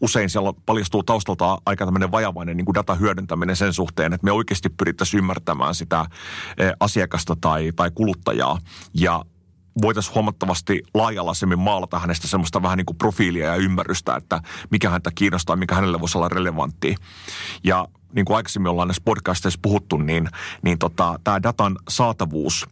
[0.00, 4.68] usein siellä paljastuu taustalta aika tämmöinen vajavainen niin kuin hyödyntäminen sen suhteen, että me oikeasti
[4.68, 6.06] pyrittäisiin ymmärtämään sitä
[6.58, 8.58] eh, asiakasta tai, tai kuluttajaa.
[8.94, 9.24] Ja
[9.82, 15.10] voitaisiin huomattavasti laajalaisemmin maalata hänestä semmoista vähän niin kuin profiilia ja ymmärrystä, että mikä häntä
[15.14, 16.96] kiinnostaa, mikä hänelle voisi olla relevanttia.
[17.64, 20.28] Ja niin kuin aikaisemmin ollaan näissä podcasteissa puhuttu, niin,
[20.62, 22.66] niin tota, tämä datan saatavuus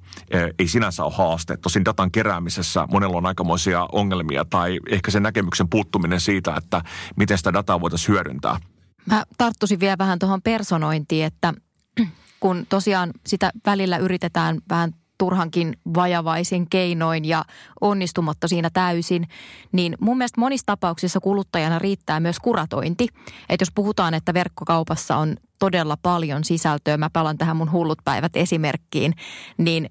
[0.58, 1.56] ei sinänsä ole haaste.
[1.56, 6.82] Tosin datan keräämisessä monella on aikamoisia ongelmia tai ehkä sen näkemyksen puuttuminen siitä, että
[7.16, 8.58] miten sitä dataa voitaisiin hyödyntää.
[9.06, 11.54] Mä tarttuisin vielä vähän tuohon personointiin, että
[12.40, 17.44] kun tosiaan sitä välillä yritetään vähän turhankin vajavaisin keinoin ja
[17.80, 19.28] onnistumatta siinä täysin,
[19.72, 23.08] niin mun mielestä monissa tapauksissa kuluttajana riittää myös kuratointi.
[23.48, 28.36] Että jos puhutaan, että verkkokaupassa on todella paljon sisältöä, mä palan tähän mun hullut päivät
[28.36, 29.14] esimerkkiin,
[29.58, 29.88] niin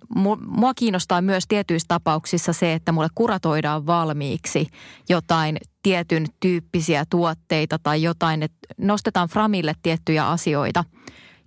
[0.48, 4.68] mua kiinnostaa myös tietyissä tapauksissa se, että mulle kuratoidaan valmiiksi
[5.10, 10.84] jotain tietyn tyyppisiä tuotteita tai jotain, että nostetaan framille tiettyjä asioita–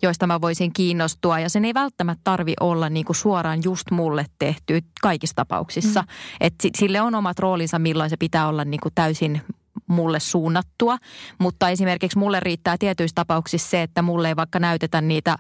[0.04, 1.38] joista mä voisin kiinnostua.
[1.40, 6.00] Ja sen ei välttämättä tarvi olla niin kuin suoraan just mulle tehty kaikissa tapauksissa.
[6.02, 6.08] Mm.
[6.40, 9.42] Et sille on omat roolinsa, milloin se pitää olla niin kuin täysin
[9.86, 10.98] mulle suunnattua.
[11.38, 15.36] Mutta esimerkiksi mulle riittää tietyissä tapauksissa se, että mulle ei vaikka näytetä niitä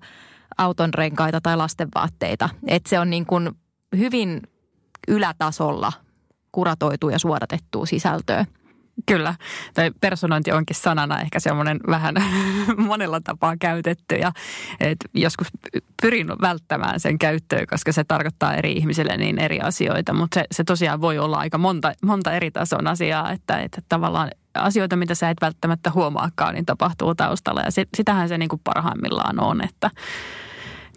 [0.58, 2.48] auton renkaita tai lastenvaatteita.
[2.66, 3.50] Että se on niin kuin
[3.96, 4.42] hyvin
[5.08, 5.92] ylätasolla
[6.52, 8.46] kuratoitu ja suodatettua sisältöä.
[9.06, 9.34] Kyllä,
[9.74, 12.14] tai personointi onkin sanana ehkä semmoinen vähän
[12.76, 14.32] monella tapaa käytetty ja
[14.80, 15.48] et joskus
[16.02, 20.64] pyrin välttämään sen käyttöä, koska se tarkoittaa eri ihmisille niin eri asioita, mutta se, se
[20.64, 25.30] tosiaan voi olla aika monta, monta eri tason asiaa, että, että tavallaan asioita, mitä sä
[25.30, 29.90] et välttämättä huomaakaan, niin tapahtuu taustalla ja sitähän se niin kuin parhaimmillaan on, että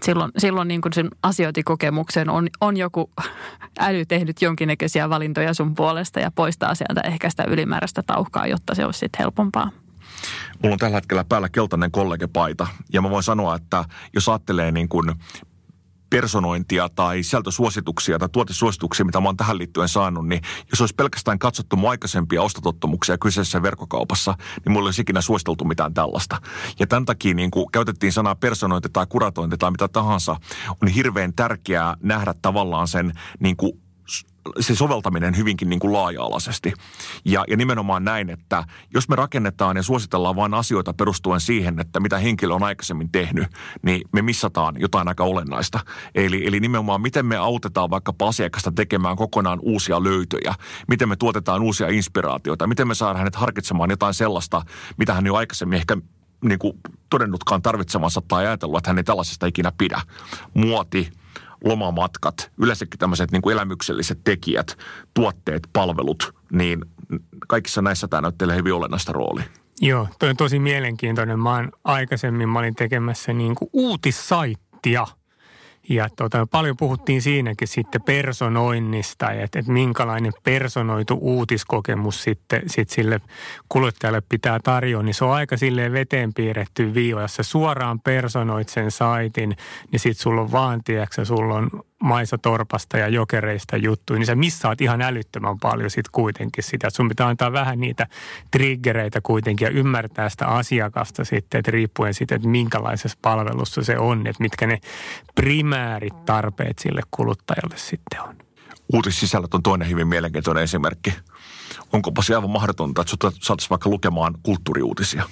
[0.04, 3.12] silloin, silloin niin kuin sen asiointikokemuksen on, on joku
[3.80, 8.86] äly tehnyt jonkinnäköisiä valintoja sun puolesta ja poistaa sieltä ehkä sitä ylimääräistä tauhkaa, jotta se
[8.86, 9.72] olisi sitten helpompaa.
[10.64, 14.90] Mulla on tällä hetkellä päällä keltainen kollegepaita ja mä voin sanoa, että jos ajattelee niin
[14.90, 15.16] kuin
[16.10, 20.42] personointia tai sisältösuosituksia tai tuotesuosituksia, mitä mä oon tähän liittyen saanut, niin
[20.72, 25.94] jos olisi pelkästään katsottu mun aikaisempia ostotottumuksia kyseisessä verkkokaupassa, niin mulla olisi ikinä suositeltu mitään
[25.94, 26.42] tällaista.
[26.80, 30.36] Ja tämän takia niin kuin käytettiin sanaa personointi tai kuratointi tai mitä tahansa,
[30.82, 33.87] on hirveän tärkeää nähdä tavallaan sen niin kuin
[34.60, 36.74] se soveltaminen hyvinkin niin kuin laaja-alaisesti.
[37.26, 42.00] Ja, ja nimenomaan näin, että jos me rakennetaan ja suositellaan vain asioita perustuen siihen, että
[42.00, 43.48] mitä henkilö on aikaisemmin tehnyt,
[43.82, 45.80] niin me missataan jotain aika olennaista.
[46.16, 50.56] Eli, eli nimenomaan miten me autetaan vaikka asiakasta tekemään kokonaan uusia löytöjä,
[50.88, 54.62] miten me tuotetaan uusia inspiraatioita, miten me saadaan hänet harkitsemaan jotain sellaista,
[54.98, 55.98] mitä hän jo aikaisemmin ehkä
[56.42, 56.74] niin kuin
[57.10, 60.02] todennutkaan tarvitsemansa tai ajatellut, että hän ei tällaisesta ikinä pidä.
[60.54, 61.12] Muoti,
[61.64, 64.78] lomamatkat, yleensäkin tämmöiset niin kuin elämykselliset tekijät,
[65.14, 66.86] tuotteet, palvelut, niin
[67.48, 69.46] kaikissa näissä tämä näyttelee hyvin olennaista roolia.
[69.82, 71.40] Joo, toi on tosi mielenkiintoinen.
[71.40, 75.08] Mä oon aikaisemmin mä olin tekemässä niin kuin uutissaittia–
[75.90, 83.22] ja tota, paljon puhuttiin siinäkin sitten personoinnista, että, että minkälainen personoitu uutiskokemus sitten sit sille
[83.70, 85.04] kuluttajalle pitää tarjoa.
[85.04, 87.22] Niin se on aika silleen veteen piirretty viiva.
[87.22, 89.58] Jos sä suoraan personoit sen saitin,
[89.92, 91.70] niin sitten sulla on vaan, tiedätkö, sulla on
[92.04, 96.90] Maisa Torpasta ja Jokereista juttuja, niin sä missaat ihan älyttömän paljon sitten kuitenkin sitä.
[96.90, 98.08] Sun pitää antaa vähän niitä
[98.52, 104.28] triggereitä kuitenkin ja ymmärtää sitä asiakasta sitten, että riippuen siitä, että minkälaisessa palvelussa se on,
[104.28, 104.80] että mitkä ne
[105.36, 108.36] primäärit tarpeet sille kuluttajalle sitten on.
[108.94, 111.14] Uutissisällöt on toinen hyvin mielenkiintoinen esimerkki.
[111.94, 115.24] Onkopa se aivan mahdotonta, että saataisiin vaikka lukemaan kulttuuriuutisia?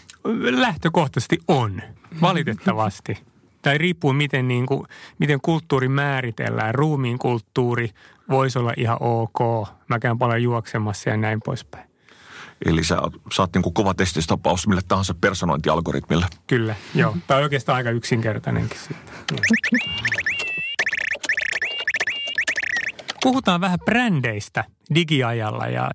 [0.51, 1.82] Lähtökohtaisesti on,
[2.21, 3.17] valitettavasti
[3.65, 4.88] tai riippuu miten, niin kuin,
[5.19, 6.75] miten kulttuuri määritellään.
[6.75, 7.89] Ruumiin kulttuuri
[8.30, 9.67] voisi olla ihan ok.
[9.88, 11.89] Mä käyn paljon juoksemassa ja näin poispäin.
[12.65, 12.97] Eli sä,
[13.34, 16.25] sä oot niin kuin kova testistapaus mille tahansa personointialgoritmille.
[16.47, 17.17] Kyllä, joo.
[17.28, 19.38] Tämä on oikeastaan aika yksinkertainenkin sitten.
[23.23, 24.63] Puhutaan vähän brändeistä
[24.95, 25.91] digiajalla ja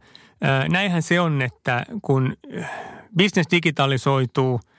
[0.68, 2.36] näinhän se on, että kun
[3.18, 4.60] business digitalisoituu–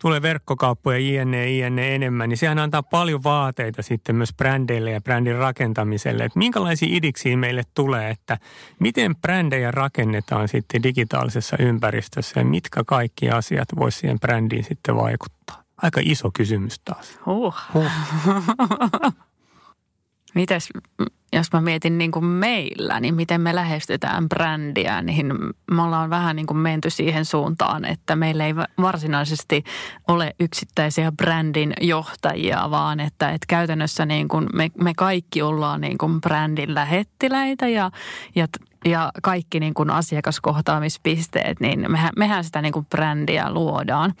[0.00, 5.36] tulee verkkokauppoja ienne, ienne enemmän, niin sehän antaa paljon vaateita sitten myös brändeille ja brändin
[5.36, 6.24] rakentamiselle.
[6.24, 8.38] Että minkälaisia idiksiä meille tulee, että
[8.78, 15.62] miten brändejä rakennetaan sitten digitaalisessa ympäristössä ja mitkä kaikki asiat voisi siihen brändiin sitten vaikuttaa?
[15.76, 17.18] Aika iso kysymys taas.
[17.26, 17.54] Huh.
[17.74, 17.90] huh.
[20.34, 20.68] Mites,
[21.32, 25.32] jos mä mietin niin kuin meillä, niin miten me lähestytään brändiä, niin
[25.70, 29.64] me ollaan vähän niin kuin menty siihen suuntaan, että meillä ei varsinaisesti
[30.08, 35.98] ole yksittäisiä brändin johtajia, vaan että, että käytännössä niin kuin me, me kaikki ollaan niin
[35.98, 37.90] kuin brändin lähettiläitä ja,
[38.34, 38.46] ja
[38.84, 44.14] ja kaikki niin kuin asiakaskohtaamispisteet, niin mehän, mehän sitä niin kuin brändiä luodaan.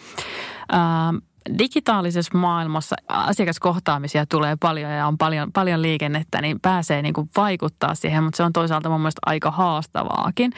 [0.74, 1.16] Ähm,
[1.58, 7.94] digitaalisessa maailmassa asiakaskohtaamisia tulee paljon ja on paljon, paljon liikennettä, niin pääsee niin kuin vaikuttaa
[7.94, 10.52] siihen, mutta se on toisaalta mun mielestä aika haastavaakin.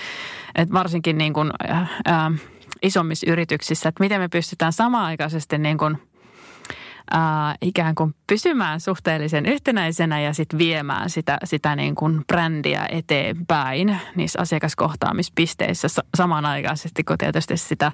[0.54, 2.32] Et varsinkin niin kuin, äh, äh,
[2.82, 5.98] isommissa yrityksissä, että miten me pystytään samaaikaisesti niin kuin
[7.10, 14.00] ää, ikään kuin pysymään suhteellisen yhtenäisenä ja sitten viemään sitä, sitä niin kuin brändiä eteenpäin
[14.16, 17.92] niissä asiakaskohtaamispisteissä samanaikaisesti, kun tietysti sitä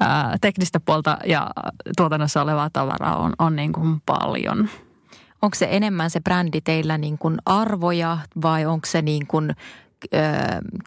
[0.00, 1.50] ää, teknistä puolta ja
[1.96, 4.68] tuotannossa olevaa tavaraa on, on niin kuin paljon.
[5.42, 9.54] Onko se enemmän se brändi teillä niin kuin arvoja vai onko se niin kuin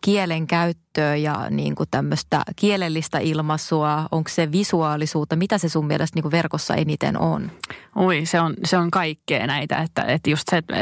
[0.02, 0.48] kielen
[0.94, 4.08] käyttöä ja niin kuin tämmöistä kielellistä ilmaisua?
[4.12, 5.36] Onko se visuaalisuutta?
[5.36, 7.52] Mitä se sun mielestä niin kuin verkossa eniten on?
[7.96, 10.74] Ui, se on, se on kaikkea näitä, että, että just se, että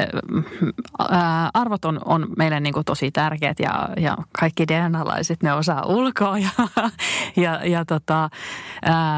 [1.54, 6.38] arvot on, on meille niin kuin tosi tärkeät ja, ja kaikki DNA-laiset ne osaa ulkoa
[6.40, 6.50] ja,
[7.44, 8.30] ja, ja tota,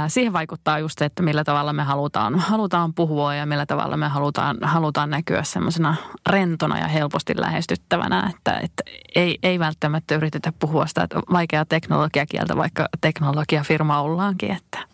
[0.07, 4.07] siihen vaikuttaa just se, että millä tavalla me halutaan, halutaan puhua ja millä tavalla me
[4.07, 5.95] halutaan, halutaan näkyä semmoisena
[6.29, 8.83] rentona ja helposti lähestyttävänä, että, että
[9.15, 14.89] ei, ei välttämättä yritetä puhua sitä vaikeaa teknologiakieltä, vaikka teknologiafirma ollaankin, että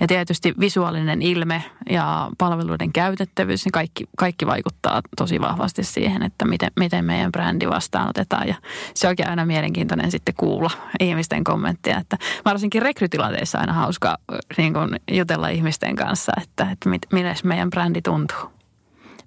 [0.00, 6.44] ja tietysti visuaalinen ilme ja palveluiden käytettävyys, niin kaikki, kaikki vaikuttaa tosi vahvasti siihen, että
[6.44, 8.48] miten, miten meidän brändi vastaanotetaan.
[8.48, 8.54] Ja
[8.94, 14.18] se onkin aina mielenkiintoinen sitten kuulla ihmisten kommentteja, että varsinkin rekrytilanteissa aina hauska
[14.56, 18.50] niin kuin jutella ihmisten kanssa, että, että mit, miten meidän brändi tuntuu.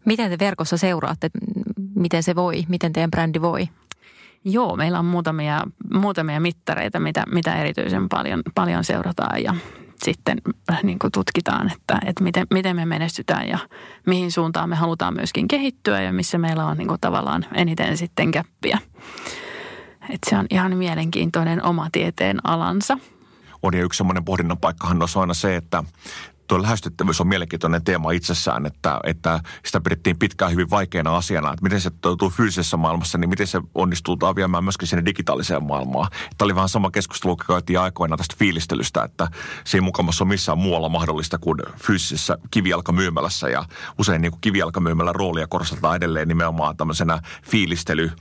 [0.05, 1.29] Miten te verkossa seuraatte,
[1.95, 3.67] miten se voi, miten teidän brändi voi?
[4.45, 5.61] Joo, meillä on muutamia,
[5.93, 9.55] muutamia mittareita, mitä, mitä erityisen paljon, paljon seurataan ja
[10.03, 13.57] sitten äh, niin kuin tutkitaan, että, että miten, miten me menestytään ja
[14.05, 18.31] mihin suuntaan me halutaan myöskin kehittyä ja missä meillä on niin kuin tavallaan eniten sitten
[18.31, 18.77] käppiä.
[20.09, 22.97] Että se on ihan mielenkiintoinen oma tieteen alansa.
[23.63, 25.83] On ja yksi semmoinen pohdinnan paikkahan on aina se, että
[26.53, 31.63] tuo lähestyttävyys on mielenkiintoinen teema itsessään, että, että sitä pidettiin pitkään hyvin vaikeana asiana, että
[31.63, 36.07] miten se toteutuu fyysisessä maailmassa, niin miten se onnistuu viemään myöskin sinne digitaaliseen maailmaan.
[36.11, 39.27] Tämä oli vähän sama keskustelu, joka käytiin aikoinaan tästä fiilistelystä, että
[39.63, 43.65] se ei mukamassa ole missään muualla mahdollista kuin fyysisessä kivijalkamyymälässä ja
[43.99, 48.11] usein niin kuin kivijalkamyymälän roolia korostetaan edelleen nimenomaan tämmöisenä fiilistely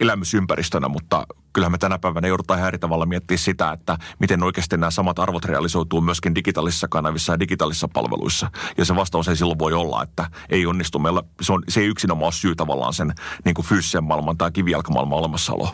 [0.00, 4.76] elämysympäristönä, mutta kyllähän me tänä päivänä joudutaan ihan eri tavalla miettiä sitä, että miten oikeasti
[4.76, 8.50] nämä samat arvot realisoituu myöskin digitaalisissa kanavissa ja digitaalisissa palveluissa.
[8.78, 10.98] Ja se vastaus ei silloin voi olla, että ei onnistu.
[10.98, 13.12] Meillä, se, on, se ei yksinomaan ole syy tavallaan sen
[13.44, 15.68] niin kuin fyysisen maailman tai kivijalkamaailman olemassaolo.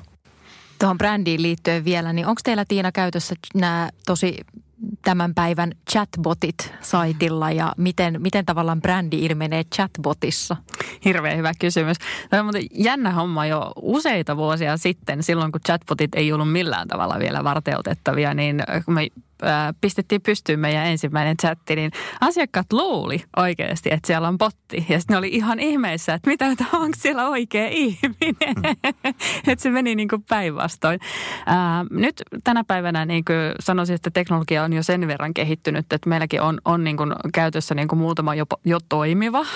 [0.78, 4.36] Tuohon brändiin liittyen vielä, niin onko teillä Tiina käytössä nämä tosi
[5.02, 10.56] tämän päivän chatbotit saitilla ja miten, miten tavallaan brändi ilmenee chatbotissa?
[11.04, 11.96] Hirveän hyvä kysymys.
[12.30, 17.18] Tämä on jännä homma jo useita vuosia sitten, silloin kun chatbotit ei ollut millään tavalla
[17.18, 19.06] vielä varteutettavia, niin kun me
[19.80, 24.86] pistettiin pystyyn meidän ensimmäinen chatti, niin asiakkaat luuli oikeasti, että siellä on botti.
[24.88, 28.54] Ja sitten ne oli ihan ihmeissä, että mitä, onko siellä oikea ihminen.
[28.56, 29.10] Mm.
[29.48, 31.00] että se meni niin kuin päinvastoin.
[31.90, 36.42] nyt tänä päivänä niin kuin sanoisin, että teknologia on jo sen verran kehittynyt, että meilläkin
[36.42, 39.46] on, on niin kuin käytössä niin kuin muutama jo, jo toimiva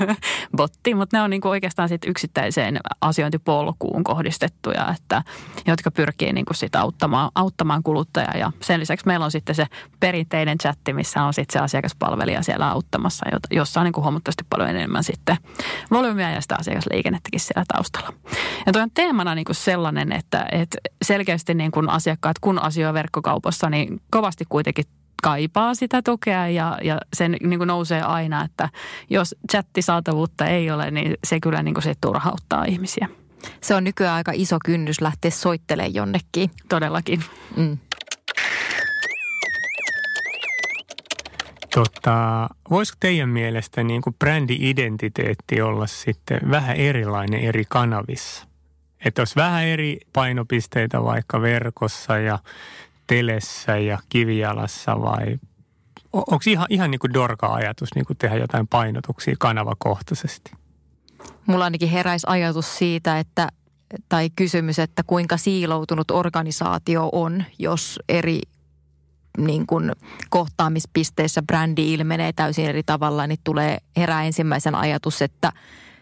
[0.56, 5.22] botti, mutta ne on niin kuin oikeastaan sit yksittäiseen asiointipolkuun kohdistettuja, että,
[5.66, 8.36] jotka pyrkii niin kuin sit auttamaan, auttamaan kuluttajaa.
[8.36, 9.66] Ja sen lisäksi meillä on sitten se
[10.00, 14.70] perinteinen chatti, missä on sitten se asiakaspalvelija siellä auttamassa, jossa on niin kuin huomattavasti paljon
[14.70, 15.36] enemmän sitten
[15.90, 18.12] volyymia ja sitä asiakasliikennettäkin siellä taustalla.
[18.66, 22.94] Ja tuo on teemana niin kuin sellainen, että, että selkeästi niin kuin asiakkaat, kun asioi
[22.94, 24.84] verkkokaupassa, niin kovasti kuitenkin
[25.22, 28.68] kaipaa sitä tukea ja, ja se niin kuin nousee aina, että
[29.10, 33.08] jos chattisaatavuutta ei ole, niin se kyllä niin kuin se turhauttaa ihmisiä.
[33.60, 36.50] Se on nykyään aika iso kynnys lähteä soittelemaan jonnekin.
[36.68, 37.24] Todellakin.
[37.56, 37.78] Mm.
[41.74, 48.46] Tota, voisiko teidän mielestä niin kuin brändi-identiteetti olla sitten vähän erilainen eri kanavissa?
[49.04, 52.38] Että olisi vähän eri painopisteitä vaikka verkossa ja
[53.06, 55.38] telessä ja kivijalassa vai
[56.12, 60.52] onko ihan, ihan niin kuin dorka-ajatus niin kuin tehdä jotain painotuksia kanavakohtaisesti?
[61.46, 63.48] Mulla ainakin heräisi ajatus siitä, että
[64.08, 68.40] tai kysymys, että kuinka siiloutunut organisaatio on, jos eri
[69.38, 69.92] niin kuin
[70.30, 75.52] kohtaamispisteissä brändi ilmenee täysin eri tavalla, niin tulee herää ensimmäisen ajatus, että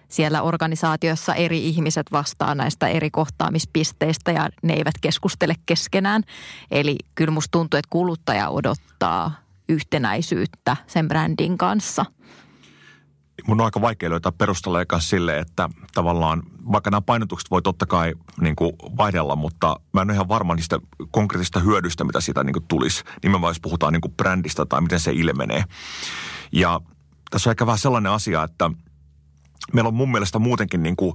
[0.08, 6.22] siellä organisaatiossa eri ihmiset vastaa näistä eri kohtaamispisteistä ja ne eivät keskustele keskenään.
[6.70, 9.32] Eli kyllä musta tuntuu, että kuluttaja odottaa
[9.68, 12.04] yhtenäisyyttä sen brändin kanssa–
[13.50, 16.42] mun on aika vaikea löytää perustella sille, että tavallaan
[16.72, 20.54] vaikka nämä painotukset voi totta kai niin kuin vaihdella, mutta mä en ole ihan varma
[20.54, 20.78] niistä
[21.10, 23.04] konkreettisista hyödyistä, mitä siitä niin kuin tulisi.
[23.22, 25.64] Nimenomaan jos puhutaan niin kuin brändistä tai miten se ilmenee.
[26.52, 26.80] Ja
[27.30, 28.70] tässä on ehkä vähän sellainen asia, että
[29.72, 31.14] meillä on mun mielestä muutenkin niin kuin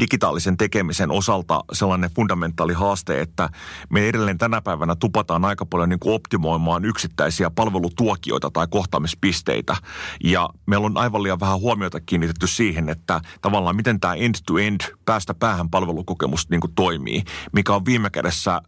[0.00, 3.48] digitaalisen tekemisen osalta sellainen fundamentaali haaste, että
[3.90, 9.76] me edelleen tänä päivänä tupataan aika paljon niin kuin optimoimaan yksittäisiä palvelutuokioita tai kohtaamispisteitä.
[10.24, 15.34] Ja meillä on aivan liian vähän huomiota kiinnitetty siihen, että tavallaan miten tämä end-to-end päästä
[15.34, 18.62] päähän palvelukokemus niin kuin toimii, mikä on viime kädessä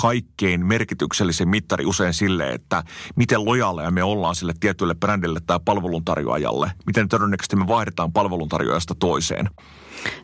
[0.00, 2.82] kaikkein merkityksellisin mittari usein sille, että
[3.16, 6.72] miten lojaaleja me ollaan sille tietylle brändille tai palveluntarjoajalle.
[6.86, 9.50] Miten todennäköisesti me vaihdetaan palveluntarjoajasta toiseen.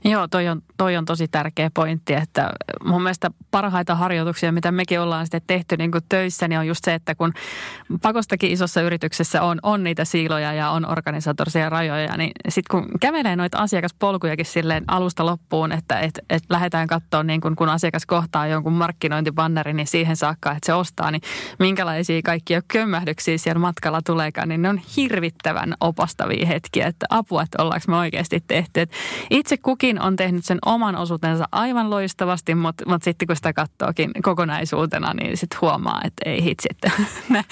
[0.05, 2.51] Joo, toi on, toi on tosi tärkeä pointti, että
[2.85, 6.85] mun mielestä parhaita harjoituksia, mitä mekin ollaan sitten tehty niin kuin töissä, niin on just
[6.85, 7.33] se, että kun
[8.03, 13.37] pakostakin isossa yrityksessä on, on niitä siiloja ja on organisatorisia rajoja, niin sitten kun kävelee
[13.37, 18.47] noita asiakaspolkujakin silleen alusta loppuun, että et, et lähdetään katsoa niin kun, kun asiakas kohtaa
[18.47, 21.23] jonkun markkinointibannerin, niin siihen saakka, että se ostaa, niin
[21.59, 27.63] minkälaisia kaikkia kömmähdyksiä siellä matkalla tuleekaan, niin ne on hirvittävän opastavia hetkiä, että apua, että
[27.63, 28.81] ollaanko me oikeasti tehty.
[28.81, 28.93] Et
[29.31, 34.11] itse kukin on tehnyt sen oman osuutensa aivan loistavasti, mutta, mutta sitten kun sitä katsookin
[34.23, 36.91] kokonaisuutena, niin sitten huomaa, että ei hitsi, että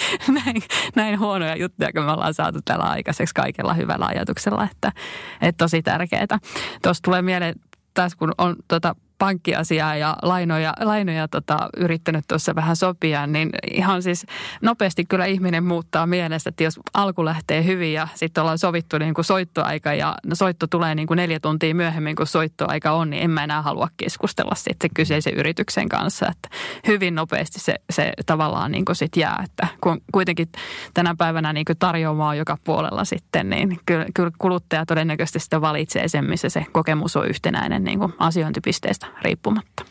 [0.45, 0.63] näin,
[0.95, 4.93] näin huonoja juttuja, kun me ollaan saatu tällä aikaiseksi kaikella hyvällä ajatuksella, että,
[5.41, 6.39] että tosi tärkeää.
[6.83, 7.55] Tuossa tulee mieleen
[7.95, 14.03] taas kun on tota pankkiasiaa ja lainoja, lainoja tota, yrittänyt tuossa vähän sopia, niin ihan
[14.03, 14.27] siis
[14.63, 19.15] nopeasti kyllä ihminen muuttaa mielestä, että jos alku lähtee hyvin ja sitten ollaan sovittu niin
[19.15, 23.31] kuin soittoaika ja soitto tulee niin kuin neljä tuntia myöhemmin kuin soittoaika on, niin en
[23.31, 26.27] mä enää halua keskustella sitten kyseisen yrityksen kanssa.
[26.31, 26.49] Että
[26.87, 30.49] hyvin nopeasti se, se tavallaan niin kuin sit jää, että kun kuitenkin
[30.95, 36.09] tänä päivänä niin kuin tarjoamaa joka puolella sitten, niin kyllä, kyllä kuluttaja todennäköisesti sitä valitsee
[36.09, 39.85] sen, missä se kokemus on yhtenäinen niin kuin asiointipisteestä riippumatta.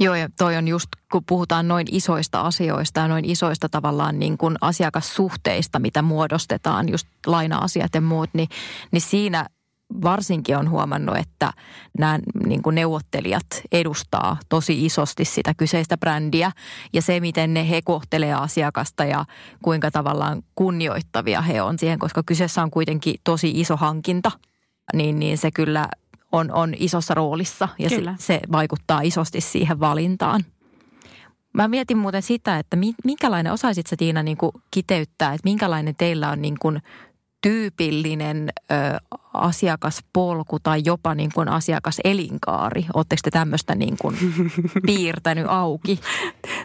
[0.00, 4.38] Joo, ja toi on just, kun puhutaan noin isoista asioista ja noin isoista tavallaan niin
[4.38, 8.48] kuin asiakassuhteista, mitä muodostetaan, just laina-asiat ja muut, niin,
[8.92, 9.46] niin siinä
[10.02, 11.52] varsinkin on huomannut, että
[11.98, 16.52] nämä niin kuin neuvottelijat edustaa tosi isosti sitä kyseistä brändiä
[16.92, 19.24] ja se, miten ne he kohtelee asiakasta ja
[19.62, 24.30] kuinka tavallaan kunnioittavia he on siihen, koska kyseessä on kuitenkin tosi iso hankinta,
[24.92, 25.88] niin, niin se kyllä
[26.32, 30.44] on, on isossa roolissa ja se, se vaikuttaa isosti siihen valintaan.
[31.54, 36.30] Mä mietin muuten sitä, että minkälainen, osaisit sä Tiina niin kuin kiteyttää, että minkälainen teillä
[36.30, 36.82] on niin kuin
[37.42, 38.74] tyypillinen ö,
[39.34, 42.86] asiakaspolku tai jopa niin kuin asiakaselinkaari?
[42.94, 44.16] Oletteko te tämmöistä niin kuin
[44.86, 46.00] piirtänyt auki?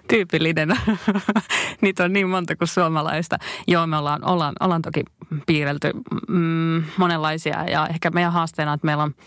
[0.07, 0.70] Tyypillinen.
[1.82, 3.38] Niitä on niin monta kuin suomalaista.
[3.68, 5.03] Joo, me ollaan, ollaan, ollaan toki
[5.45, 5.91] piirrelty
[6.28, 9.14] mm, monenlaisia ja ehkä meidän haasteena, että meillä on–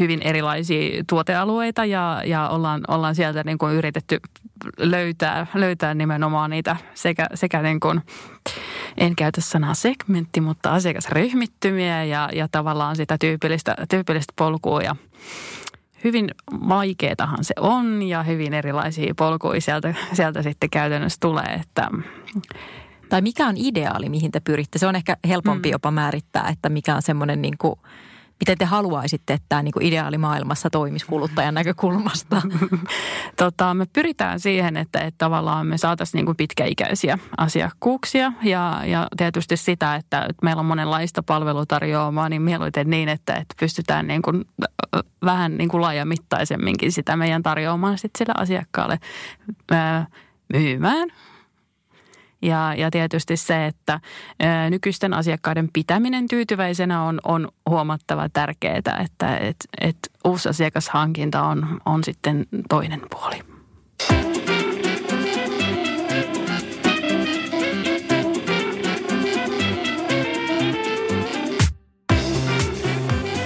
[0.00, 4.20] hyvin erilaisia tuotealueita ja, ja ollaan, ollaan sieltä niin kuin yritetty
[4.78, 8.00] löytää, löytää nimenomaan niitä sekä, sekä niin kuin,
[8.98, 14.96] en käytä sanaa segmentti, mutta asiakasryhmittymiä ja, ja tavallaan sitä tyypillistä, tyypillistä polkua ja
[16.04, 16.30] hyvin
[16.68, 21.88] vaikeetahan se on ja hyvin erilaisia polkuja sieltä, sieltä sitten käytännössä tulee, että
[23.08, 24.78] tai mikä on ideaali, mihin te pyritte?
[24.78, 25.72] Se on ehkä helpompi mm.
[25.72, 27.74] jopa määrittää, että mikä on semmoinen niin kuin–
[28.40, 32.42] miten te haluaisitte, että tämä niin ideaalimaailmassa toimisi kuluttajan näkökulmasta?
[33.38, 39.56] tota, me pyritään siihen, että, että tavallaan me saataisiin niin pitkäikäisiä asiakkuuksia ja, ja tietysti
[39.56, 44.44] sitä, että, että meillä on monenlaista palvelutarjoamaa, niin mieluiten niin, että, että pystytään niin kuin
[45.24, 48.98] vähän niin kuin laajamittaisemminkin sitä meidän tarjoamaan sitten sille asiakkaalle
[50.52, 51.08] myymään
[52.44, 54.00] ja, ja tietysti se, että
[54.70, 62.04] nykyisten asiakkaiden pitäminen tyytyväisenä on, on huomattava tärkeää, että et, et uusi asiakashankinta on, on
[62.04, 63.36] sitten toinen puoli.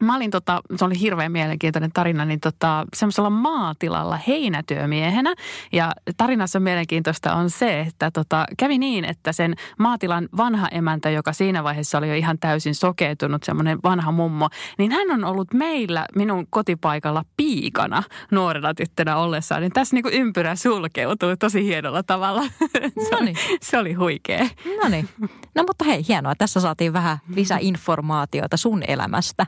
[0.00, 5.34] mä olin tota, se oli hirveän mielenkiintoinen tarina, niin tota, semmoisella maatilalla heinätyömiehenä.
[5.72, 11.32] Ja tarinassa mielenkiintoista on se, että tota, kävi niin, että sen maatilan vanha emäntä, joka
[11.32, 14.48] siinä vaiheessa oli jo ihan täysin sokeutunut, semmoinen vanha mummo,
[14.78, 19.60] niin hän on ollut meillä minun kotipaikalla piikana nuorena tyttönä ollessaan.
[19.60, 22.42] Niin tässä niin kuin ympyrä sulkeutui tosi hienolla tavalla.
[23.08, 24.48] se, oli, se oli huikea.
[24.82, 25.08] No niin.
[25.54, 26.34] No mutta hei, hienoa.
[26.34, 29.46] Tässä saatiin vähän lisäinformaatiota sun elämästä.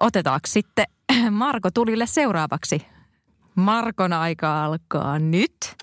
[0.00, 0.86] Otetaanko sitten
[1.30, 2.86] Marko Tulille seuraavaksi?
[3.54, 5.76] Markon aika alkaa nyt.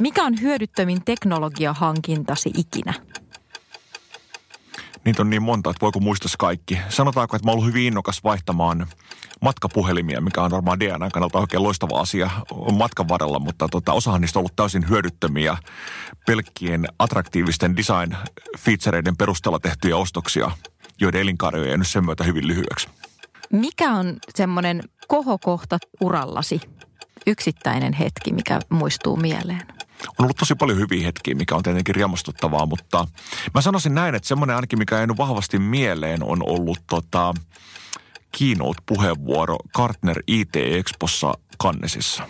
[0.00, 2.94] Mikä on hyödyttömin teknologiahankintasi ikinä?
[5.04, 6.78] Niitä on niin monta, että voiko muistaa kaikki.
[6.88, 8.86] Sanotaanko, että mä oon ollut hyvin innokas vaihtamaan
[9.40, 12.30] matkapuhelimia, mikä on varmaan DNA kannalta oikein loistava asia
[12.72, 15.56] matkan varrella, mutta tota, osahan niistä on ollut täysin hyödyttömiä
[16.26, 20.50] pelkkien attraktiivisten design-featureiden perusteella tehtyjä ostoksia,
[21.00, 22.88] joiden elinkaari on jäänyt sen myötä hyvin lyhyeksi.
[23.52, 26.60] Mikä on semmoinen kohokohta urallasi?
[27.26, 29.62] Yksittäinen hetki, mikä muistuu mieleen?
[30.18, 33.06] On ollut tosi paljon hyviä hetkiä, mikä on tietenkin riemastuttavaa, mutta
[33.54, 37.34] mä sanoisin näin, että semmoinen ainakin, mikä ei vahvasti mieleen, on ollut tota,
[38.38, 42.22] keynote-puheenvuoro Gartner IT Expossa Kannesissa.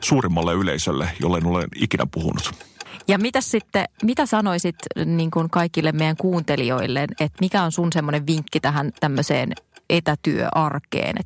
[0.00, 2.66] Suurimmalle yleisölle, jolle en ole ikinä puhunut.
[3.08, 8.26] Ja mitä sitten, mitä sanoisit niin kuin kaikille meidän kuuntelijoille, että mikä on sun semmoinen
[8.26, 9.52] vinkki tähän tämmöiseen
[9.90, 11.16] etätyöarkeen?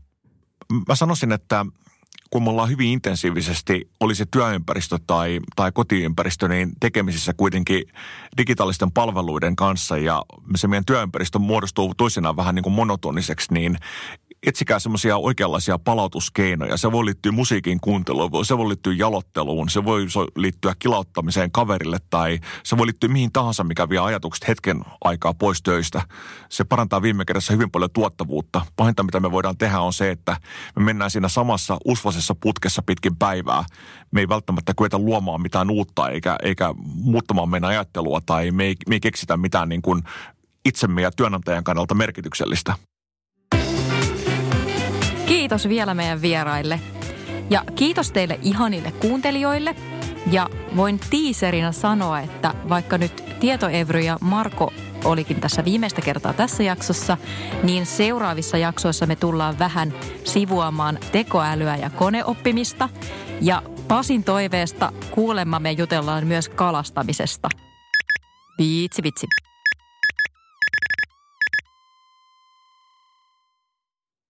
[0.88, 1.66] Mä sanoisin, että
[2.30, 7.84] kun me ollaan hyvin intensiivisesti, oli se työympäristö tai, tai kotiympäristö, niin tekemisissä kuitenkin
[8.36, 10.22] digitaalisten palveluiden kanssa ja
[10.56, 13.78] se meidän työympäristö muodostuu toisinaan vähän niin kuin monotoniseksi, niin
[14.46, 16.76] etsikää semmoisia oikeanlaisia palautuskeinoja.
[16.76, 22.38] Se voi liittyä musiikin kuunteluun, se voi liittyä jalotteluun, se voi liittyä kilauttamiseen kaverille tai
[22.62, 26.02] se voi liittyä mihin tahansa, mikä vie ajatukset hetken aikaa pois töistä.
[26.48, 28.66] Se parantaa viime kädessä hyvin paljon tuottavuutta.
[28.76, 30.36] Pahinta, mitä me voidaan tehdä, on se, että
[30.76, 33.64] me mennään siinä samassa usvasessa putkessa pitkin päivää.
[34.10, 38.76] Me ei välttämättä kyetä luomaan mitään uutta eikä, eikä muuttamaan meidän ajattelua tai me ei,
[38.88, 40.02] me ei keksitä mitään niin kuin
[40.64, 42.74] itsemme ja työnantajan kannalta merkityksellistä.
[45.30, 46.80] Kiitos vielä meidän vieraille.
[47.50, 49.76] Ja kiitos teille ihanille kuuntelijoille.
[50.30, 54.72] Ja voin tiiserinä sanoa, että vaikka nyt Tietoevry ja Marko
[55.04, 57.16] olikin tässä viimeistä kertaa tässä jaksossa,
[57.62, 62.88] niin seuraavissa jaksoissa me tullaan vähän sivuamaan tekoälyä ja koneoppimista.
[63.40, 67.48] Ja Pasin toiveesta kuulemma me jutellaan myös kalastamisesta.
[68.58, 69.26] Viitsi vitsi.